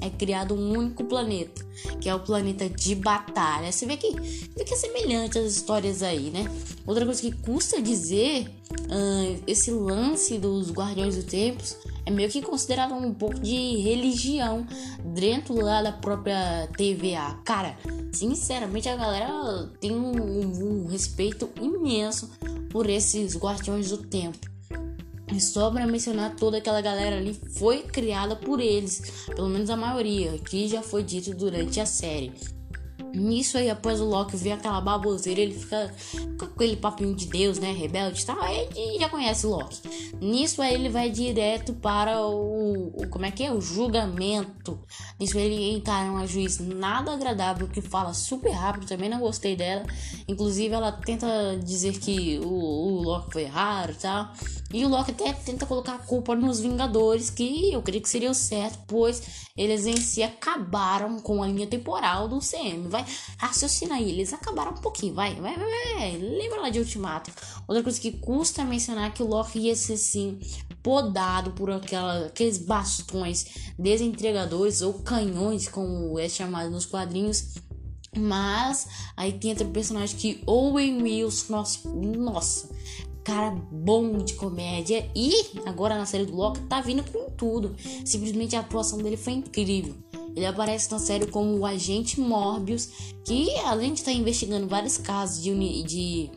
é 0.01 0.11
criado 0.11 0.55
um 0.55 0.79
único 0.79 1.05
planeta, 1.05 1.65
que 2.01 2.09
é 2.09 2.15
o 2.15 2.21
planeta 2.21 2.69
de 2.69 2.95
batalha. 2.95 3.71
Você 3.71 3.87
vê 3.87 3.97
que, 3.97 4.15
é 4.59 4.77
semelhante 4.77 5.39
às 5.39 5.53
histórias 5.53 6.03
aí, 6.03 6.31
né? 6.31 6.45
Outra 6.87 7.05
coisa 7.05 7.21
que 7.21 7.33
custa 7.33 7.81
dizer, 7.81 8.49
uh, 8.73 9.43
esse 9.47 9.71
lance 9.71 10.39
dos 10.39 10.71
Guardiões 10.71 11.17
do 11.17 11.23
Tempos 11.23 11.77
é 12.07 12.11
meio 12.11 12.31
que 12.31 12.43
considerado 12.43 12.95
um 12.95 13.13
pouco 13.13 13.39
de 13.39 13.77
religião 13.83 14.67
dentro 15.05 15.55
lá 15.55 15.83
da 15.83 15.93
própria 15.93 16.69
TVA. 16.77 17.39
Cara, 17.45 17.77
sinceramente 18.13 18.89
a 18.89 18.97
galera 18.97 19.71
tem 19.81 19.93
um, 19.93 20.85
um 20.85 20.87
respeito 20.87 21.49
imenso 21.61 22.31
por 22.71 22.89
esses 22.89 23.37
Guardiões 23.37 23.91
do 23.91 23.99
Tempo. 23.99 24.51
E 25.33 25.41
só 25.41 25.71
para 25.71 25.87
mencionar 25.87 26.35
toda 26.37 26.59
aquela 26.59 26.81
galera 26.81 27.17
ali 27.17 27.39
foi 27.59 27.83
criada 27.83 28.35
por 28.35 28.61
eles, 28.61 29.27
pelo 29.27 29.49
menos 29.49 29.71
a 29.71 29.77
maioria, 29.77 30.39
que 30.39 30.67
já 30.69 30.83
foi 30.83 31.03
dito 31.03 31.35
durante 31.35 31.81
a 31.81 31.87
série. 31.87 32.33
Nisso 33.15 33.59
aí, 33.59 33.69
após 33.69 34.01
o 34.01 34.05
Loki 34.05 34.37
ver 34.37 34.53
aquela 34.53 34.81
baboseira, 34.81 35.41
ele 35.41 35.55
fica 35.55 35.95
com 36.39 36.45
aquele 36.45 36.77
papinho 36.77 37.15
de 37.15 37.27
Deus, 37.27 37.59
né? 37.59 37.73
Rebelde 37.73 38.23
e 38.23 38.27
tal. 38.27 38.41
Aí 38.41 38.69
já 38.99 39.09
conhece 39.09 39.47
o 39.47 39.51
Loki. 39.51 39.81
Nisso 40.21 40.63
aí, 40.63 40.75
ele 40.75 40.89
vai 40.89 41.11
direto 41.11 41.73
para 41.75 42.21
o, 42.21 42.89
o. 42.89 43.09
Como 43.09 43.25
é 43.25 43.31
que 43.31 43.45
é? 43.45 43.53
O 43.53 43.61
julgamento. 43.61 44.79
Nisso 45.19 45.37
aí, 45.37 45.45
ele 45.45 45.77
encara 45.77 46.11
uma 46.11 46.27
juiz 46.27 46.59
nada 46.59 47.13
agradável 47.13 47.69
que 47.69 47.81
fala 47.81 48.13
super 48.13 48.53
rápido. 48.53 48.87
Também 48.87 49.09
não 49.09 49.21
gostei 49.21 49.57
dela. 49.57 49.85
Inclusive, 50.29 50.75
ela 50.75 50.93
tenta 50.93 51.59
dizer 51.63 51.99
que 51.99 52.39
o, 52.43 52.49
o 52.49 53.03
Loki 53.03 53.33
foi 53.33 53.43
errado 53.43 53.93
e 53.93 53.95
tal. 53.95 54.33
E 54.73 54.85
o 54.85 54.89
Loki 54.89 55.11
até 55.11 55.33
tenta 55.33 55.67
colocar 55.67 55.95
a 55.95 55.99
culpa 55.99 56.35
nos 56.37 56.61
Vingadores, 56.61 57.29
que 57.29 57.73
eu 57.73 57.83
creio 57.83 58.03
que 58.03 58.09
seria 58.09 58.31
o 58.31 58.35
certo, 58.35 58.79
pois 58.87 59.51
eles 59.57 59.85
em 59.85 59.97
si 59.97 60.23
acabaram 60.23 61.19
com 61.19 61.43
a 61.43 61.47
linha 61.49 61.67
temporal 61.67 62.29
do 62.29 62.39
CM. 62.39 62.89
Vai, 62.89 63.00
raciocina 63.39 63.95
aí, 63.97 64.11
eles 64.11 64.33
acabaram 64.33 64.73
um 64.73 64.81
pouquinho, 64.81 65.15
vai, 65.15 65.35
vai, 65.35 65.57
vai, 65.57 65.95
vai. 65.95 66.17
Lembra 66.17 66.61
lá 66.63 66.71
de 66.71 66.79
Ultimato. 66.79 67.31
Outra 67.67 67.83
coisa 67.83 68.01
que 68.01 68.13
custa 68.13 68.65
mencionar 68.65 69.09
é 69.09 69.11
que 69.11 69.23
o 69.23 69.27
Loki 69.27 69.59
ia 69.59 69.77
ser 69.77 69.97
sim 69.97 70.39
podado 70.83 71.53
por 71.53 71.71
aquela, 71.71 72.27
aqueles 72.27 72.59
bastões 72.59 73.73
desentregadores 73.79 74.83
ou 74.83 74.95
canhões, 74.95 75.69
como 75.69 76.19
é 76.19 76.29
chamado 76.29 76.71
nos 76.71 76.87
quadrinhos. 76.87 77.55
Mas 78.17 78.89
aí 79.17 79.33
tem 79.33 79.51
outro 79.51 79.69
personagem 79.69 80.17
que 80.17 80.43
Owen 80.47 81.03
Wilson, 81.03 81.53
nossa, 81.53 81.89
nossa, 81.89 82.69
cara 83.23 83.51
bom 83.51 84.19
de 84.19 84.35
comédia. 84.35 85.09
E 85.15 85.33
agora 85.65 85.97
na 85.97 86.07
série 86.07 86.27
do 86.27 86.35
Loki 86.35 86.61
tá 86.63 86.81
vindo 86.81 87.05
com 87.05 87.31
tudo. 87.31 87.77
Simplesmente 88.05 88.57
a 88.57 88.61
atuação 88.61 88.99
dele 88.99 89.17
foi 89.17 89.35
incrível. 89.35 89.95
Ele 90.35 90.47
aparece 90.47 90.91
na 90.91 90.99
série 90.99 91.27
como 91.27 91.59
o 91.59 91.67
agente 91.67 92.21
Morbius, 92.21 92.89
que 93.25 93.55
além 93.61 93.93
de 93.93 94.01
estar 94.01 94.13
tá 94.13 94.17
investigando 94.17 94.67
vários 94.67 94.97
casos 94.97 95.43
de, 95.43 95.51
uni 95.51 95.83
de, 95.83 96.31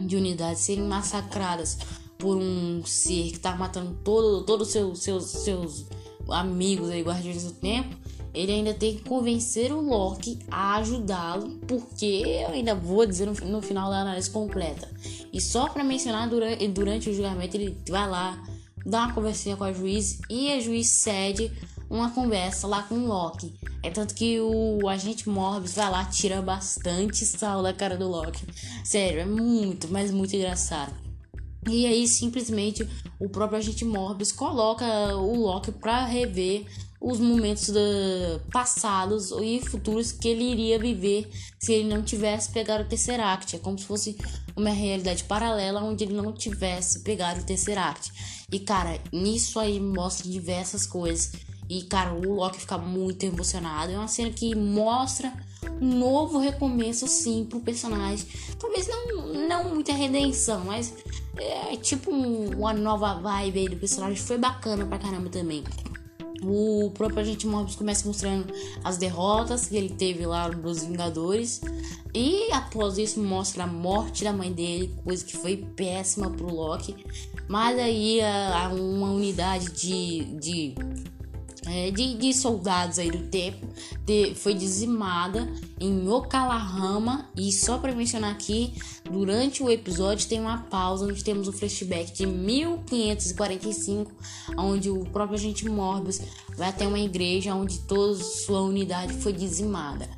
de 0.00 0.16
unidades 0.16 0.62
serem 0.62 0.84
massacradas 0.84 1.78
por 2.18 2.36
um 2.36 2.82
ser 2.84 3.32
que 3.32 3.38
tá 3.38 3.56
matando 3.56 3.96
todos 4.04 4.46
todo 4.46 4.64
seu, 4.64 4.94
seus, 4.94 5.24
seus 5.24 5.86
amigos 6.28 6.90
aí, 6.90 7.02
guardiões 7.02 7.44
do 7.44 7.52
tempo, 7.52 7.96
ele 8.34 8.52
ainda 8.52 8.72
tem 8.72 8.96
que 8.96 9.02
convencer 9.02 9.72
o 9.72 9.80
Loki 9.80 10.38
a 10.50 10.76
ajudá-lo, 10.76 11.58
porque 11.66 12.22
eu 12.24 12.48
ainda 12.48 12.74
vou 12.74 13.04
dizer 13.04 13.26
no, 13.26 13.34
no, 13.34 13.60
final 13.60 13.90
da 13.90 14.00
análise 14.00 14.30
completa. 14.30 14.88
E 15.32 15.40
só 15.40 15.68
para 15.68 15.84
mencionar, 15.84 16.28
durante, 16.28 16.68
durante 16.68 17.10
o 17.10 17.14
julgamento, 17.14 17.56
ele 17.56 17.76
vai 17.88 18.08
lá, 18.08 18.42
dá 18.86 19.04
uma 19.04 19.12
conversinha 19.12 19.56
com 19.56 19.64
a 19.64 19.72
juiz 19.72 20.20
e 20.30 20.50
a 20.52 20.60
juiz 20.60 20.88
cede 20.88 21.52
uma 21.92 22.10
conversa 22.10 22.66
lá 22.66 22.82
com 22.82 22.94
o 22.94 23.06
Loki. 23.06 23.54
É 23.82 23.90
tanto 23.90 24.14
que 24.14 24.40
o 24.40 24.88
agente 24.88 25.28
Morbius 25.28 25.74
vai 25.74 25.90
lá, 25.90 26.04
tira 26.06 26.40
bastante 26.40 27.26
sal 27.26 27.62
da 27.62 27.74
cara 27.74 27.98
do 27.98 28.08
Loki. 28.08 28.46
Sério, 28.82 29.20
é 29.20 29.26
muito, 29.26 29.88
mas 29.88 30.10
muito 30.10 30.34
engraçado. 30.34 30.94
E 31.68 31.84
aí, 31.86 32.08
simplesmente, 32.08 32.88
o 33.20 33.28
próprio 33.28 33.58
agente 33.58 33.84
Morbius 33.84 34.32
coloca 34.32 34.84
o 35.16 35.36
Loki 35.36 35.70
pra 35.70 36.06
rever 36.06 36.64
os 36.98 37.20
momentos 37.20 37.70
passados 38.50 39.30
e 39.42 39.60
futuros 39.60 40.12
que 40.12 40.28
ele 40.28 40.44
iria 40.44 40.78
viver 40.78 41.28
se 41.58 41.72
ele 41.72 41.88
não 41.88 42.02
tivesse 42.02 42.50
pegado 42.52 42.84
o 42.84 42.86
Tesseract. 42.86 43.56
É 43.56 43.58
como 43.58 43.78
se 43.78 43.84
fosse 43.84 44.16
uma 44.56 44.70
realidade 44.70 45.24
paralela 45.24 45.82
onde 45.82 46.04
ele 46.04 46.14
não 46.14 46.32
tivesse 46.32 47.00
pegado 47.00 47.40
o 47.40 47.44
Tesseract. 47.44 48.12
E 48.50 48.60
cara, 48.60 48.98
nisso 49.12 49.58
aí 49.58 49.78
mostra 49.78 50.30
diversas 50.30 50.86
coisas. 50.86 51.32
E 51.72 51.80
cara, 51.84 52.12
o 52.12 52.34
Loki 52.34 52.60
fica 52.60 52.76
muito 52.76 53.24
emocionado. 53.24 53.90
É 53.90 53.96
uma 53.96 54.06
cena 54.06 54.28
que 54.28 54.54
mostra 54.54 55.32
um 55.80 55.98
novo 55.98 56.38
recomeço 56.38 57.08
sim 57.08 57.46
pro 57.48 57.60
personagem. 57.60 58.26
Talvez 58.58 58.86
não, 58.86 59.48
não 59.48 59.74
muita 59.74 59.94
redenção, 59.94 60.66
mas 60.66 60.92
é 61.34 61.74
tipo 61.76 62.12
um, 62.12 62.58
uma 62.58 62.74
nova 62.74 63.14
vibe 63.14 63.60
aí 63.60 63.68
do 63.70 63.76
personagem. 63.76 64.16
Foi 64.16 64.36
bacana 64.36 64.84
pra 64.84 64.98
caramba 64.98 65.30
também. 65.30 65.64
O 66.42 66.90
próprio 66.92 67.20
agente 67.20 67.46
Morbius 67.46 67.76
começa 67.76 68.06
mostrando 68.06 68.52
as 68.84 68.98
derrotas 68.98 69.66
que 69.66 69.74
ele 69.74 69.88
teve 69.88 70.26
lá 70.26 70.50
dos 70.50 70.84
Vingadores. 70.84 71.62
E 72.12 72.52
após 72.52 72.98
isso 72.98 73.18
mostra 73.18 73.64
a 73.64 73.66
morte 73.66 74.24
da 74.24 74.32
mãe 74.32 74.52
dele, 74.52 74.94
coisa 75.02 75.24
que 75.24 75.38
foi 75.38 75.56
péssima 75.56 76.28
pro 76.28 76.52
Loki. 76.52 76.94
Mas 77.48 77.78
aí 77.78 78.20
a 78.20 78.68
uma 78.74 79.10
unidade 79.12 79.72
de, 79.72 80.24
de 80.38 80.74
é, 81.66 81.90
de, 81.90 82.14
de, 82.14 82.34
soldados 82.34 82.98
aí 82.98 83.10
do 83.10 83.26
tempo 83.28 83.66
de, 84.04 84.34
foi 84.34 84.54
dizimada 84.54 85.48
em 85.78 86.08
Oklahoma 86.08 87.28
e 87.36 87.52
só 87.52 87.78
para 87.78 87.94
mencionar 87.94 88.32
aqui 88.32 88.74
durante 89.10 89.62
o 89.62 89.70
episódio 89.70 90.28
tem 90.28 90.40
uma 90.40 90.58
pausa 90.58 91.06
onde 91.06 91.22
temos 91.22 91.46
o 91.48 91.52
flashback 91.52 92.12
de 92.12 92.26
1545 92.26 94.12
onde 94.56 94.90
o 94.90 95.04
próprio 95.06 95.38
agente 95.38 95.68
Morbius 95.68 96.20
vai 96.56 96.68
até 96.68 96.86
uma 96.86 96.98
igreja 96.98 97.54
onde 97.54 97.78
toda 97.80 98.14
sua 98.22 98.62
unidade 98.62 99.12
foi 99.14 99.32
dizimada 99.32 100.08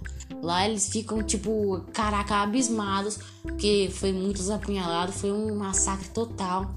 Lá 0.45 0.69
eles 0.69 0.91
ficam, 0.91 1.23
tipo, 1.23 1.81
caraca, 1.95 2.43
abismados, 2.43 3.19
porque 3.41 3.91
foi 3.91 4.13
muitos 4.13 4.51
apunhalados, 4.51 5.17
foi 5.17 5.33
um 5.33 5.57
massacre 5.57 6.09
total. 6.11 6.71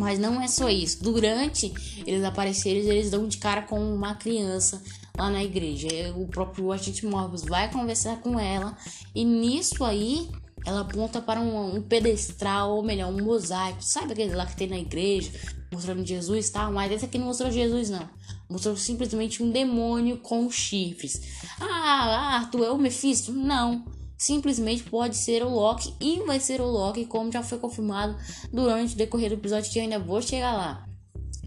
Mas 0.00 0.18
não 0.18 0.40
é 0.40 0.48
só 0.48 0.70
isso. 0.70 1.02
Durante 1.02 1.70
eles 2.06 2.24
aparecerem, 2.24 2.82
eles 2.88 3.10
dão 3.10 3.28
de 3.28 3.36
cara 3.36 3.60
com 3.60 3.78
uma 3.78 4.14
criança 4.14 4.82
lá 5.14 5.28
na 5.28 5.44
igreja. 5.44 5.88
O 6.16 6.26
próprio 6.26 6.72
agente 6.72 7.04
Morbius 7.04 7.42
vai 7.42 7.70
conversar 7.70 8.18
com 8.22 8.40
ela 8.40 8.74
e 9.14 9.22
nisso 9.26 9.84
aí 9.84 10.26
ela 10.64 10.80
aponta 10.80 11.20
para 11.20 11.38
um, 11.38 11.76
um, 11.76 11.82
pedestral, 11.82 12.76
ou 12.76 12.82
melhor, 12.82 13.12
um 13.12 13.22
mosaico. 13.22 13.82
Sabe 13.82 14.12
aquele 14.12 14.34
lá 14.34 14.46
que 14.46 14.56
tem 14.56 14.68
na 14.68 14.78
igreja, 14.78 15.32
mostrando 15.70 16.02
Jesus 16.02 16.48
e 16.48 16.52
tal? 16.52 16.72
Mas 16.72 16.90
esse 16.92 17.04
aqui 17.04 17.18
não 17.18 17.26
mostrou 17.26 17.50
Jesus, 17.50 17.90
não. 17.90 18.08
Mostrou 18.48 18.78
simplesmente 18.78 19.42
um 19.42 19.50
demônio 19.50 20.16
com 20.16 20.50
chifres. 20.50 21.44
Ah, 21.60 22.38
Arthur, 22.38 22.64
é 22.64 22.70
o 22.70 22.78
Mephisto? 22.78 23.32
Não 23.32 23.84
simplesmente 24.20 24.82
pode 24.82 25.16
ser 25.16 25.42
o 25.42 25.48
Loki 25.48 25.94
e 25.98 26.20
vai 26.26 26.38
ser 26.38 26.60
o 26.60 26.66
Loki, 26.66 27.06
como 27.06 27.32
já 27.32 27.42
foi 27.42 27.58
confirmado 27.58 28.14
durante 28.52 28.92
o 28.92 28.96
decorrer 28.96 29.30
do 29.30 29.36
episódio 29.36 29.72
que 29.72 29.78
eu 29.78 29.82
ainda 29.82 29.98
vou 29.98 30.20
chegar 30.20 30.52
lá. 30.52 30.86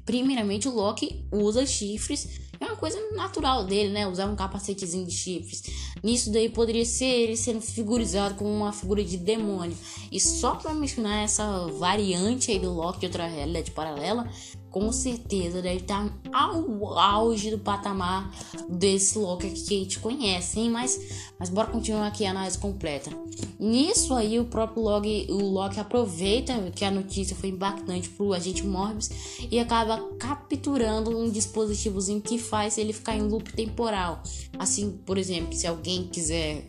Primeiramente, 0.04 0.68
o 0.68 0.74
Loki 0.74 1.24
usa 1.32 1.68
chifres, 1.68 2.42
é 2.60 2.66
uma 2.66 2.76
coisa 2.76 3.00
natural 3.12 3.64
dele, 3.64 3.90
né? 3.90 4.08
Usar 4.08 4.26
um 4.26 4.36
capacetezinho 4.36 5.06
de 5.06 5.12
chifres. 5.12 5.62
Nisso 6.04 6.32
daí 6.32 6.50
poderia 6.50 6.84
ser 6.84 7.06
ele 7.06 7.38
sendo 7.38 7.62
figurizado 7.62 8.34
como 8.36 8.50
uma 8.50 8.74
figura 8.74 9.04
de 9.04 9.18
demônio. 9.18 9.78
E 10.12 10.20
só 10.20 10.56
para 10.56 10.74
mencionar 10.74 11.24
essa 11.24 11.68
variante 11.78 12.52
aí 12.52 12.58
do 12.58 12.74
Loki 12.74 13.02
de 13.02 13.06
outra 13.06 13.28
realidade 13.28 13.70
paralela, 13.70 14.28
com 14.74 14.92
certeza 14.92 15.62
deve 15.62 15.82
estar 15.82 16.12
ao 16.34 16.98
auge 16.98 17.52
do 17.52 17.60
patamar 17.60 18.34
desse 18.68 19.20
Loki 19.20 19.52
que 19.52 19.76
a 19.76 19.80
gente 19.80 20.00
conhece, 20.00 20.60
hein? 20.60 20.72
Mas, 20.72 21.00
mas 21.38 21.48
bora 21.48 21.68
continuar 21.68 22.08
aqui 22.08 22.26
a 22.26 22.32
análise 22.32 22.58
completa. 22.58 23.12
Nisso 23.60 24.16
aí, 24.16 24.40
o 24.40 24.46
próprio 24.46 24.82
Loki, 24.82 25.28
o 25.30 25.38
Loki 25.38 25.80
aproveita 25.80 26.72
que 26.76 26.84
a 26.84 26.90
notícia 26.90 27.36
foi 27.36 27.50
impactante 27.50 28.10
pro 28.10 28.34
agente 28.34 28.66
Morbius 28.66 29.12
e 29.52 29.60
acaba 29.60 30.02
capturando 30.18 31.16
um 31.16 31.30
dispositivozinho 31.30 32.20
que 32.20 32.40
faz 32.40 32.80
ele 32.80 32.94
ficar 32.94 33.16
em 33.16 33.22
loop 33.22 33.54
temporal. 33.54 34.24
Assim, 34.58 35.00
por 35.06 35.20
exemplo, 35.20 35.54
se 35.54 35.68
alguém 35.68 36.08
quiser 36.08 36.66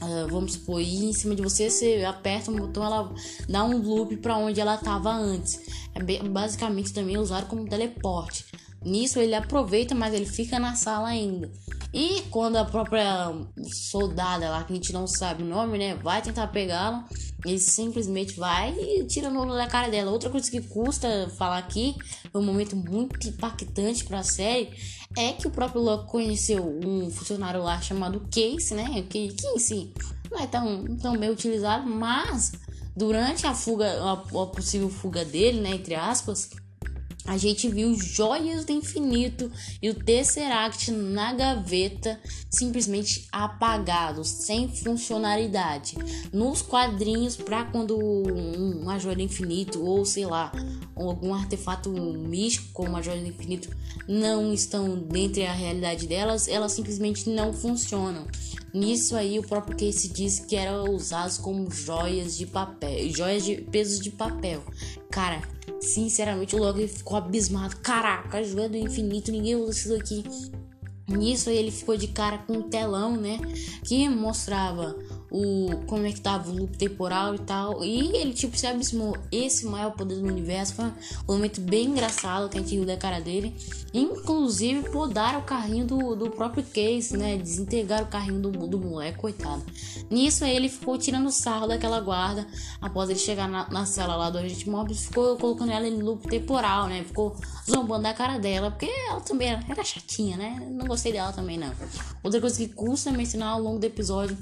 Uh, 0.00 0.26
vamos 0.30 0.54
supor, 0.54 0.80
ir 0.80 1.04
em 1.04 1.12
cima 1.12 1.34
de 1.34 1.42
você, 1.42 1.68
você 1.68 2.02
aperta 2.06 2.50
um 2.50 2.56
botão, 2.56 2.82
ela 2.82 3.14
dá 3.46 3.62
um 3.64 3.76
loop 3.82 4.16
para 4.16 4.34
onde 4.38 4.58
ela 4.58 4.76
estava 4.76 5.12
antes. 5.12 5.60
É 5.94 6.22
basicamente 6.22 6.92
também 6.92 7.18
usado 7.18 7.46
como 7.46 7.68
teleporte. 7.68 8.44
Nisso 8.82 9.18
ele 9.18 9.34
aproveita, 9.34 9.94
mas 9.94 10.14
ele 10.14 10.24
fica 10.24 10.58
na 10.58 10.74
sala 10.74 11.08
ainda. 11.08 11.50
E 11.92 12.22
quando 12.30 12.56
a 12.56 12.64
própria 12.64 13.32
soldada 13.72 14.48
lá, 14.48 14.64
que 14.64 14.72
a 14.72 14.76
gente 14.76 14.92
não 14.92 15.06
sabe 15.06 15.42
o 15.42 15.46
nome, 15.46 15.76
né, 15.76 15.96
vai 15.96 16.22
tentar 16.22 16.46
pegá-la, 16.46 17.04
ele 17.44 17.58
simplesmente 17.58 18.34
vai 18.34 18.72
e 18.78 19.04
tira 19.04 19.28
no 19.28 19.40
olho 19.40 19.54
da 19.54 19.66
cara 19.66 19.88
dela. 19.88 20.10
Outra 20.10 20.30
coisa 20.30 20.50
que 20.50 20.60
custa 20.62 21.30
falar 21.36 21.58
aqui, 21.58 21.96
um 22.34 22.42
momento 22.42 22.76
muito 22.76 23.28
impactante 23.28 24.04
pra 24.04 24.22
série, 24.22 24.70
é 25.18 25.32
que 25.32 25.46
o 25.46 25.50
próprio 25.50 25.82
Loki 25.82 26.06
conheceu 26.06 26.64
um 26.64 27.10
funcionário 27.10 27.62
lá 27.62 27.80
chamado 27.80 28.26
Case, 28.30 28.72
né? 28.72 29.04
Que, 29.10 29.28
que 29.28 29.46
em 29.48 29.58
si 29.58 29.92
não 30.30 30.38
é 30.38 30.46
tão, 30.46 30.96
tão 30.96 31.18
bem 31.18 31.28
utilizado, 31.28 31.86
mas 31.86 32.52
durante 33.00 33.46
a 33.46 33.54
fuga, 33.54 33.86
a, 33.86 34.12
a 34.12 34.46
possível 34.46 34.90
fuga 34.90 35.24
dele, 35.24 35.58
né, 35.62 35.70
entre 35.70 35.94
aspas, 35.94 36.50
a 37.24 37.38
gente 37.38 37.66
viu 37.68 37.94
joias 37.94 38.66
do 38.66 38.72
infinito 38.72 39.50
e 39.80 39.88
o 39.88 39.94
Tesseract 39.94 40.90
na 40.90 41.32
gaveta 41.32 42.20
simplesmente 42.50 43.26
apagados, 43.32 44.28
sem 44.28 44.68
funcionalidade. 44.68 45.96
Nos 46.32 46.60
quadrinhos, 46.60 47.36
para 47.36 47.64
quando 47.64 47.96
uma 47.96 48.98
joia 48.98 49.16
do 49.16 49.22
infinito 49.22 49.82
ou 49.82 50.04
sei 50.04 50.26
lá, 50.26 50.52
algum 50.94 51.32
artefato 51.32 51.90
místico 51.90 52.68
como 52.72 52.96
a 52.96 53.02
joia 53.02 53.20
do 53.20 53.28
infinito 53.28 53.70
não 54.08 54.52
estão 54.52 54.98
dentro 54.98 55.42
da 55.42 55.52
realidade 55.52 56.06
delas, 56.06 56.48
elas 56.48 56.72
simplesmente 56.72 57.30
não 57.30 57.52
funcionam. 57.52 58.26
Nisso 58.72 59.16
aí 59.16 59.38
o 59.38 59.42
próprio 59.42 59.76
Case 59.76 60.08
disse 60.08 60.46
que 60.46 60.54
eram 60.54 60.94
usados 60.94 61.38
como 61.38 61.70
joias 61.70 62.36
de 62.36 62.46
papel, 62.46 63.10
joias 63.10 63.44
de 63.44 63.56
pesos 63.56 63.98
de 63.98 64.10
papel. 64.10 64.62
Cara, 65.10 65.42
sinceramente 65.80 66.54
o 66.54 66.58
Logan 66.58 66.86
ficou 66.86 67.16
abismado. 67.16 67.76
Caraca, 67.78 68.44
joia 68.44 68.68
do 68.68 68.76
infinito, 68.76 69.32
ninguém 69.32 69.56
usa 69.56 69.70
isso 69.70 69.88
daqui. 69.88 70.24
Nisso 71.08 71.50
aí 71.50 71.56
ele 71.56 71.72
ficou 71.72 71.96
de 71.96 72.06
cara 72.08 72.38
com 72.38 72.52
um 72.54 72.62
telão, 72.62 73.16
né? 73.16 73.38
Que 73.84 74.08
mostrava 74.08 74.96
o 75.30 75.70
como 75.86 76.06
é 76.06 76.12
que 76.12 76.20
tava 76.20 76.50
o 76.50 76.56
loop 76.56 76.76
temporal 76.76 77.34
e 77.34 77.38
tal. 77.38 77.84
E 77.84 78.16
ele 78.16 78.32
tipo 78.32 78.56
se 78.56 78.66
abismou. 78.66 79.16
Esse 79.30 79.66
maior 79.66 79.92
poder 79.92 80.16
do 80.16 80.26
universo 80.26 80.74
foi 80.74 80.86
um 80.86 80.92
momento 81.34 81.60
bem 81.60 81.86
engraçado 81.86 82.48
que 82.48 82.58
a 82.58 82.60
gente 82.60 82.74
viu 82.74 82.84
da 82.84 82.96
cara 82.96 83.20
dele. 83.20 83.54
Inclusive 83.94 84.88
podaram 84.90 85.40
o 85.40 85.42
carrinho 85.42 85.86
do, 85.86 86.16
do 86.16 86.30
próprio 86.30 86.64
Case, 86.64 87.16
né? 87.16 87.36
Desintegraram 87.36 88.04
o 88.04 88.08
carrinho 88.08 88.40
do, 88.40 88.50
do 88.50 88.78
moleque, 88.78 89.18
coitado. 89.18 89.64
Nisso 90.10 90.44
ele 90.44 90.68
ficou 90.68 90.98
tirando 90.98 91.30
sarro 91.30 91.66
daquela 91.66 92.00
guarda. 92.00 92.46
Após 92.80 93.08
ele 93.10 93.18
chegar 93.18 93.48
na, 93.48 93.68
na 93.70 93.86
cela 93.86 94.16
lá 94.16 94.30
do 94.30 94.38
agente 94.38 94.68
móvel, 94.68 94.94
ficou 94.94 95.36
colocando 95.36 95.72
ela 95.72 95.86
em 95.86 96.02
loop 96.02 96.26
temporal, 96.28 96.88
né? 96.88 97.04
Ficou 97.04 97.36
zombando 97.68 98.02
da 98.02 98.14
cara 98.14 98.38
dela, 98.38 98.70
porque 98.70 98.86
ela 99.08 99.20
também 99.20 99.48
era, 99.48 99.64
era 99.68 99.84
chatinha, 99.84 100.36
né? 100.36 100.66
Não 100.70 100.86
gostei 100.86 101.12
dela 101.12 101.32
também, 101.32 101.58
não. 101.58 101.72
Outra 102.22 102.40
coisa 102.40 102.56
que 102.56 102.68
custa 102.68 103.10
mencionar 103.10 103.54
ao 103.54 103.60
longo 103.60 103.78
do 103.78 103.84
episódio 103.84 104.36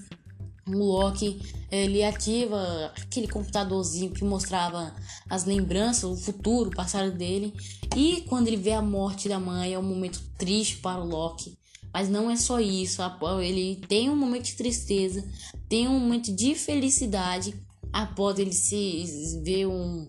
Loki 0.77 1.41
ele 1.71 2.03
ativa 2.03 2.93
aquele 2.97 3.29
computadorzinho 3.29 4.11
que 4.11 4.25
mostrava 4.25 4.95
as 5.29 5.45
lembranças, 5.45 6.05
o 6.05 6.17
futuro, 6.17 6.71
o 6.71 6.75
passado 6.75 7.13
dele. 7.13 7.53
E 7.97 8.23
quando 8.23 8.49
ele 8.49 8.57
vê 8.57 8.73
a 8.73 8.83
morte 8.83 9.29
da 9.29 9.39
mãe, 9.39 9.75
é 9.75 9.79
um 9.79 9.83
momento 9.83 10.23
triste 10.39 10.79
para 10.79 11.01
o 11.01 11.07
Loki. 11.07 11.59
Mas 11.93 12.09
não 12.09 12.31
é 12.31 12.37
só 12.37 12.61
isso, 12.61 13.03
ele 13.43 13.77
tem 13.89 14.11
um 14.11 14.17
momento 14.17 14.45
de 14.45 14.55
tristeza, 14.55 15.25
tem 15.69 15.89
um 15.89 15.99
momento 15.99 16.33
de 16.35 16.55
felicidade 16.55 17.55
após 17.93 18.39
ele 18.39 18.53
se 18.53 19.41
ver 19.43 19.67
um, 19.67 20.09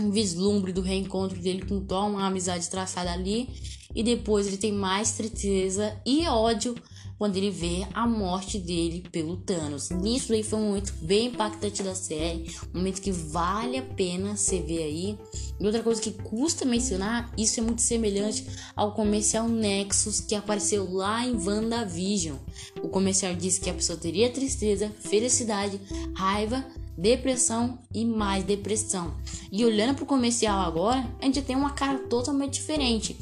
um 0.00 0.10
vislumbre 0.10 0.72
do 0.72 0.80
reencontro 0.80 1.40
dele 1.40 1.66
com 1.66 1.84
Tom, 1.84 2.12
uma 2.12 2.26
amizade 2.26 2.68
traçada 2.70 3.12
ali. 3.12 3.48
E 3.92 4.04
depois 4.04 4.46
ele 4.46 4.56
tem 4.56 4.72
mais 4.72 5.12
tristeza 5.12 6.00
e 6.06 6.24
ódio 6.28 6.76
quando 7.20 7.36
ele 7.36 7.50
vê 7.50 7.86
a 7.92 8.06
morte 8.06 8.58
dele 8.58 9.04
pelo 9.12 9.36
Thanos. 9.36 9.90
Nisso 9.90 10.32
aí 10.32 10.42
foi 10.42 10.58
um 10.58 10.68
momento 10.68 10.94
bem 11.02 11.26
impactante 11.26 11.82
da 11.82 11.94
série, 11.94 12.50
um 12.74 12.78
momento 12.78 13.02
que 13.02 13.12
vale 13.12 13.76
a 13.76 13.82
pena 13.82 14.34
você 14.34 14.58
ver 14.58 14.84
aí. 14.84 15.18
E 15.60 15.66
outra 15.66 15.82
coisa 15.82 16.00
que 16.00 16.12
custa 16.12 16.64
mencionar, 16.64 17.30
isso 17.36 17.60
é 17.60 17.62
muito 17.62 17.82
semelhante 17.82 18.46
ao 18.74 18.94
comercial 18.94 19.46
Nexus 19.46 20.22
que 20.22 20.34
apareceu 20.34 20.90
lá 20.90 21.22
em 21.26 21.36
WandaVision. 21.36 22.38
O 22.82 22.88
comercial 22.88 23.34
disse 23.34 23.60
que 23.60 23.68
a 23.68 23.74
pessoa 23.74 23.98
teria 23.98 24.32
tristeza, 24.32 24.90
felicidade, 25.00 25.78
raiva, 26.14 26.64
depressão 26.96 27.78
e 27.94 28.02
mais 28.02 28.44
depressão. 28.44 29.14
E 29.52 29.62
olhando 29.62 29.94
para 29.94 30.04
o 30.04 30.06
comercial 30.06 30.58
agora, 30.60 31.06
a 31.20 31.26
gente 31.26 31.42
tem 31.42 31.54
uma 31.54 31.72
cara 31.72 31.98
totalmente 31.98 32.54
diferente. 32.54 33.14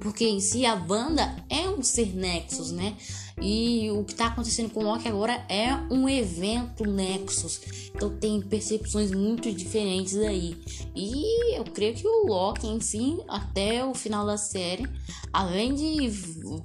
Porque 0.00 0.24
em 0.24 0.40
si 0.40 0.64
a 0.64 0.74
Wanda 0.74 1.36
é 1.48 1.68
um 1.68 1.82
ser 1.82 2.14
Nexus, 2.14 2.70
né? 2.70 2.96
E 3.40 3.90
o 3.90 4.04
que 4.04 4.12
está 4.12 4.28
acontecendo 4.28 4.70
com 4.70 4.80
o 4.80 4.84
Loki 4.84 5.08
agora 5.08 5.44
é 5.48 5.74
um 5.90 6.08
evento 6.08 6.84
Nexus. 6.84 7.60
Então 7.94 8.16
tem 8.16 8.40
percepções 8.40 9.10
muito 9.10 9.52
diferentes 9.52 10.16
aí. 10.16 10.56
E 10.94 11.56
eu 11.56 11.64
creio 11.64 11.94
que 11.94 12.06
o 12.06 12.26
Loki 12.26 12.66
em 12.66 12.80
si, 12.80 13.18
até 13.28 13.84
o 13.84 13.92
final 13.92 14.24
da 14.24 14.36
série, 14.36 14.88
além 15.32 15.74
de 15.74 16.10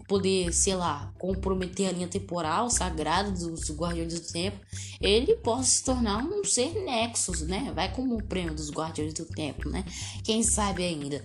poder, 0.08 0.54
sei 0.54 0.76
lá, 0.76 1.12
comprometer 1.18 1.90
a 1.90 1.92
linha 1.92 2.08
temporal 2.08 2.70
sagrada 2.70 3.32
dos 3.32 3.72
Guardiões 3.72 4.14
do 4.14 4.32
Tempo, 4.32 4.60
ele 5.02 5.36
possa 5.38 5.64
se 5.64 5.84
tornar 5.84 6.24
um 6.24 6.44
ser 6.44 6.74
Nexus, 6.86 7.42
né? 7.42 7.72
Vai 7.74 7.92
como 7.94 8.16
um 8.16 8.22
prêmio 8.22 8.54
dos 8.54 8.70
Guardiões 8.70 9.14
do 9.14 9.26
Tempo, 9.26 9.68
né? 9.70 9.84
Quem 10.24 10.44
sabe 10.44 10.84
ainda. 10.84 11.24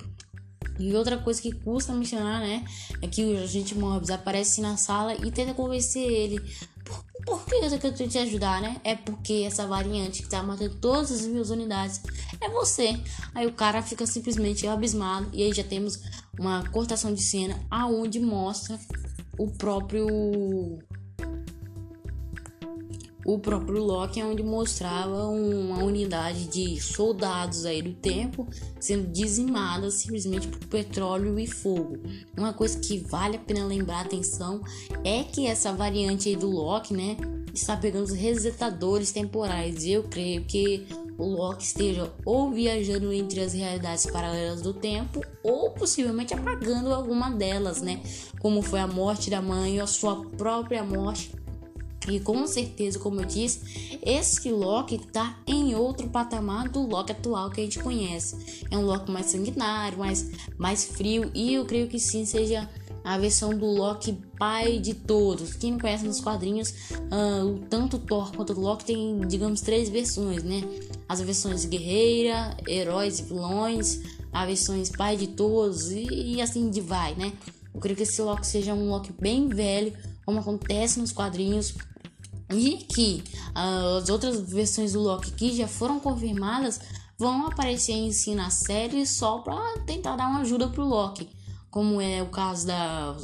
E 0.78 0.94
outra 0.94 1.18
coisa 1.18 1.40
que 1.40 1.52
custa 1.52 1.92
mencionar, 1.92 2.40
né, 2.40 2.64
é 3.00 3.06
que 3.06 3.24
o 3.24 3.42
agente 3.42 3.74
Morbius 3.74 4.10
aparece 4.10 4.60
na 4.60 4.76
sala 4.76 5.14
e 5.14 5.30
tenta 5.30 5.54
convencer 5.54 6.02
ele. 6.02 6.40
Por, 6.84 7.04
por 7.24 7.44
que 7.46 7.54
eu 7.54 7.78
tento 7.78 8.08
te 8.08 8.18
ajudar, 8.18 8.60
né? 8.60 8.80
É 8.84 8.94
porque 8.94 9.44
essa 9.46 9.66
variante 9.66 10.22
que 10.22 10.28
tá 10.28 10.42
matando 10.42 10.74
todas 10.76 11.10
as 11.10 11.22
minhas 11.22 11.50
unidades 11.50 12.00
é 12.40 12.48
você. 12.50 13.00
Aí 13.34 13.46
o 13.46 13.52
cara 13.52 13.82
fica 13.82 14.06
simplesmente 14.06 14.66
abismado 14.66 15.28
e 15.32 15.42
aí 15.42 15.52
já 15.52 15.64
temos 15.64 16.00
uma 16.38 16.68
cortação 16.70 17.14
de 17.14 17.22
cena 17.22 17.58
aonde 17.70 18.20
mostra 18.20 18.78
o 19.38 19.50
próprio 19.50 20.78
o 23.24 23.38
próprio 23.38 23.82
Loki, 23.82 24.22
onde 24.22 24.42
mostrava 24.42 25.26
uma 25.26 25.82
unidade 25.82 26.46
de 26.46 26.80
soldados 26.80 27.64
aí 27.64 27.80
do 27.80 27.92
tempo 27.92 28.46
sendo 28.78 29.10
dizimada 29.10 29.90
simplesmente 29.90 30.46
por 30.46 30.66
petróleo 30.66 31.38
e 31.38 31.46
fogo. 31.46 31.98
Uma 32.36 32.52
coisa 32.52 32.78
que 32.78 32.98
vale 32.98 33.36
a 33.36 33.40
pena 33.40 33.64
lembrar 33.64 34.02
atenção 34.02 34.60
é 35.02 35.22
que 35.22 35.46
essa 35.46 35.72
variante 35.72 36.28
aí 36.28 36.36
do 36.36 36.50
Loki, 36.50 36.92
né, 36.92 37.16
está 37.52 37.76
pegando 37.76 38.04
os 38.04 38.12
resetadores 38.12 39.12
temporais. 39.12 39.84
E 39.84 39.92
eu 39.92 40.02
creio 40.02 40.44
que 40.44 40.86
o 41.16 41.24
Loki 41.24 41.64
esteja 41.64 42.12
ou 42.24 42.50
viajando 42.50 43.12
entre 43.12 43.40
as 43.40 43.52
realidades 43.52 44.04
paralelas 44.06 44.60
do 44.60 44.74
tempo 44.74 45.20
ou 45.42 45.70
possivelmente 45.70 46.34
apagando 46.34 46.92
alguma 46.92 47.30
delas, 47.30 47.80
né? 47.80 48.02
Como 48.40 48.60
foi 48.60 48.80
a 48.80 48.86
morte 48.86 49.30
da 49.30 49.40
mãe 49.40 49.78
ou 49.78 49.84
a 49.84 49.86
sua 49.86 50.24
própria 50.30 50.82
morte 50.82 51.30
e 52.08 52.20
com 52.20 52.46
certeza, 52.46 52.98
como 52.98 53.20
eu 53.20 53.24
disse, 53.24 53.98
esse 54.02 54.50
Loki 54.50 54.98
tá 54.98 55.38
em 55.46 55.74
outro 55.74 56.08
patamar 56.08 56.68
do 56.68 56.86
Loki 56.86 57.12
atual 57.12 57.50
que 57.50 57.60
a 57.60 57.64
gente 57.64 57.78
conhece. 57.78 58.64
É 58.70 58.76
um 58.76 58.84
Loki 58.84 59.10
mais 59.10 59.26
sanguinário, 59.26 59.98
mais, 59.98 60.30
mais 60.58 60.84
frio, 60.84 61.30
e 61.34 61.54
eu 61.54 61.64
creio 61.64 61.88
que 61.88 61.98
sim 61.98 62.24
seja 62.24 62.68
a 63.04 63.18
versão 63.18 63.50
do 63.50 63.66
Loki 63.66 64.18
pai 64.38 64.78
de 64.78 64.94
todos. 64.94 65.54
Quem 65.54 65.72
não 65.72 65.78
conhece 65.78 66.06
nos 66.06 66.20
quadrinhos, 66.20 66.70
uh, 66.90 67.58
tanto 67.68 67.98
Thor 67.98 68.32
quanto 68.32 68.54
o 68.54 68.60
Loki 68.60 68.86
tem, 68.86 69.20
digamos, 69.28 69.60
três 69.60 69.90
versões, 69.90 70.42
né? 70.42 70.62
As 71.06 71.20
versões 71.20 71.66
guerreira, 71.66 72.56
heróis 72.66 73.18
e 73.18 73.22
vilões, 73.24 74.00
as 74.32 74.46
versões 74.46 74.88
pai 74.90 75.16
de 75.16 75.28
todos 75.28 75.90
e, 75.90 76.06
e 76.36 76.42
assim 76.42 76.70
de 76.70 76.80
vai, 76.80 77.14
né? 77.14 77.32
Eu 77.74 77.80
creio 77.80 77.96
que 77.96 78.04
esse 78.04 78.22
Loki 78.22 78.46
seja 78.46 78.72
um 78.72 78.88
Loki 78.88 79.12
bem 79.20 79.48
velho, 79.48 79.92
como 80.24 80.40
acontece 80.40 80.98
nos 80.98 81.12
quadrinhos 81.12 81.74
e 82.54 82.78
que 82.78 83.22
uh, 83.50 83.98
as 83.98 84.08
outras 84.08 84.40
versões 84.40 84.92
do 84.92 85.00
Loki 85.00 85.32
que 85.32 85.56
já 85.56 85.68
foram 85.68 86.00
confirmadas 86.00 86.80
vão 87.18 87.46
aparecer 87.46 87.92
em 87.92 88.12
si 88.12 88.34
na 88.34 88.50
série 88.50 89.06
só 89.06 89.38
para 89.38 89.78
tentar 89.80 90.16
dar 90.16 90.28
uma 90.28 90.40
ajuda 90.40 90.68
pro 90.68 90.84
Loki, 90.84 91.28
como 91.70 92.00
é 92.00 92.22
o 92.22 92.28
caso 92.28 92.66
da 92.66 93.16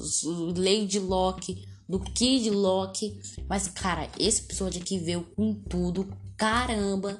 Lady 0.57 0.99
Loki, 0.99 1.67
do 1.89 1.99
Kid 1.99 2.51
Loki. 2.51 3.21
Mas 3.49 3.69
cara, 3.69 4.09
esse 4.19 4.43
episódio 4.43 4.81
aqui 4.81 4.99
veio 4.99 5.23
com 5.37 5.55
tudo, 5.55 6.09
caramba. 6.37 7.19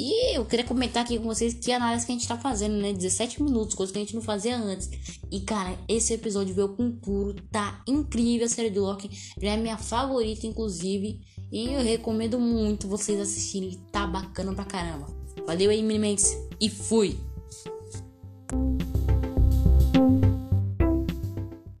E 0.00 0.36
eu 0.36 0.44
queria 0.44 0.64
comentar 0.64 1.02
aqui 1.02 1.18
com 1.18 1.24
vocês 1.24 1.54
que 1.54 1.72
análise 1.72 2.06
que 2.06 2.12
a 2.12 2.14
gente 2.14 2.28
tá 2.28 2.38
fazendo, 2.38 2.76
né? 2.76 2.92
17 2.92 3.42
minutos, 3.42 3.74
coisa 3.74 3.92
que 3.92 3.98
a 3.98 4.02
gente 4.02 4.14
não 4.14 4.22
fazia 4.22 4.56
antes. 4.56 4.88
E 5.30 5.40
cara, 5.40 5.76
esse 5.88 6.12
episódio 6.12 6.54
veio 6.54 6.68
com 6.68 6.92
puro, 6.92 7.34
tá 7.50 7.82
incrível 7.86 8.46
a 8.46 8.48
série 8.48 8.70
do 8.70 8.82
Loki. 8.82 9.10
Já 9.40 9.52
é 9.52 9.56
minha 9.56 9.76
favorita, 9.76 10.46
inclusive. 10.46 11.20
E 11.50 11.72
eu 11.72 11.80
recomendo 11.80 12.38
muito 12.38 12.86
vocês 12.86 13.18
assistirem, 13.18 13.80
tá 13.90 14.06
bacana 14.06 14.52
pra 14.52 14.64
caramba. 14.64 15.06
Valeu 15.46 15.70
aí, 15.70 15.82
Mini 15.82 16.16
e 16.60 16.68
fui! 16.68 17.18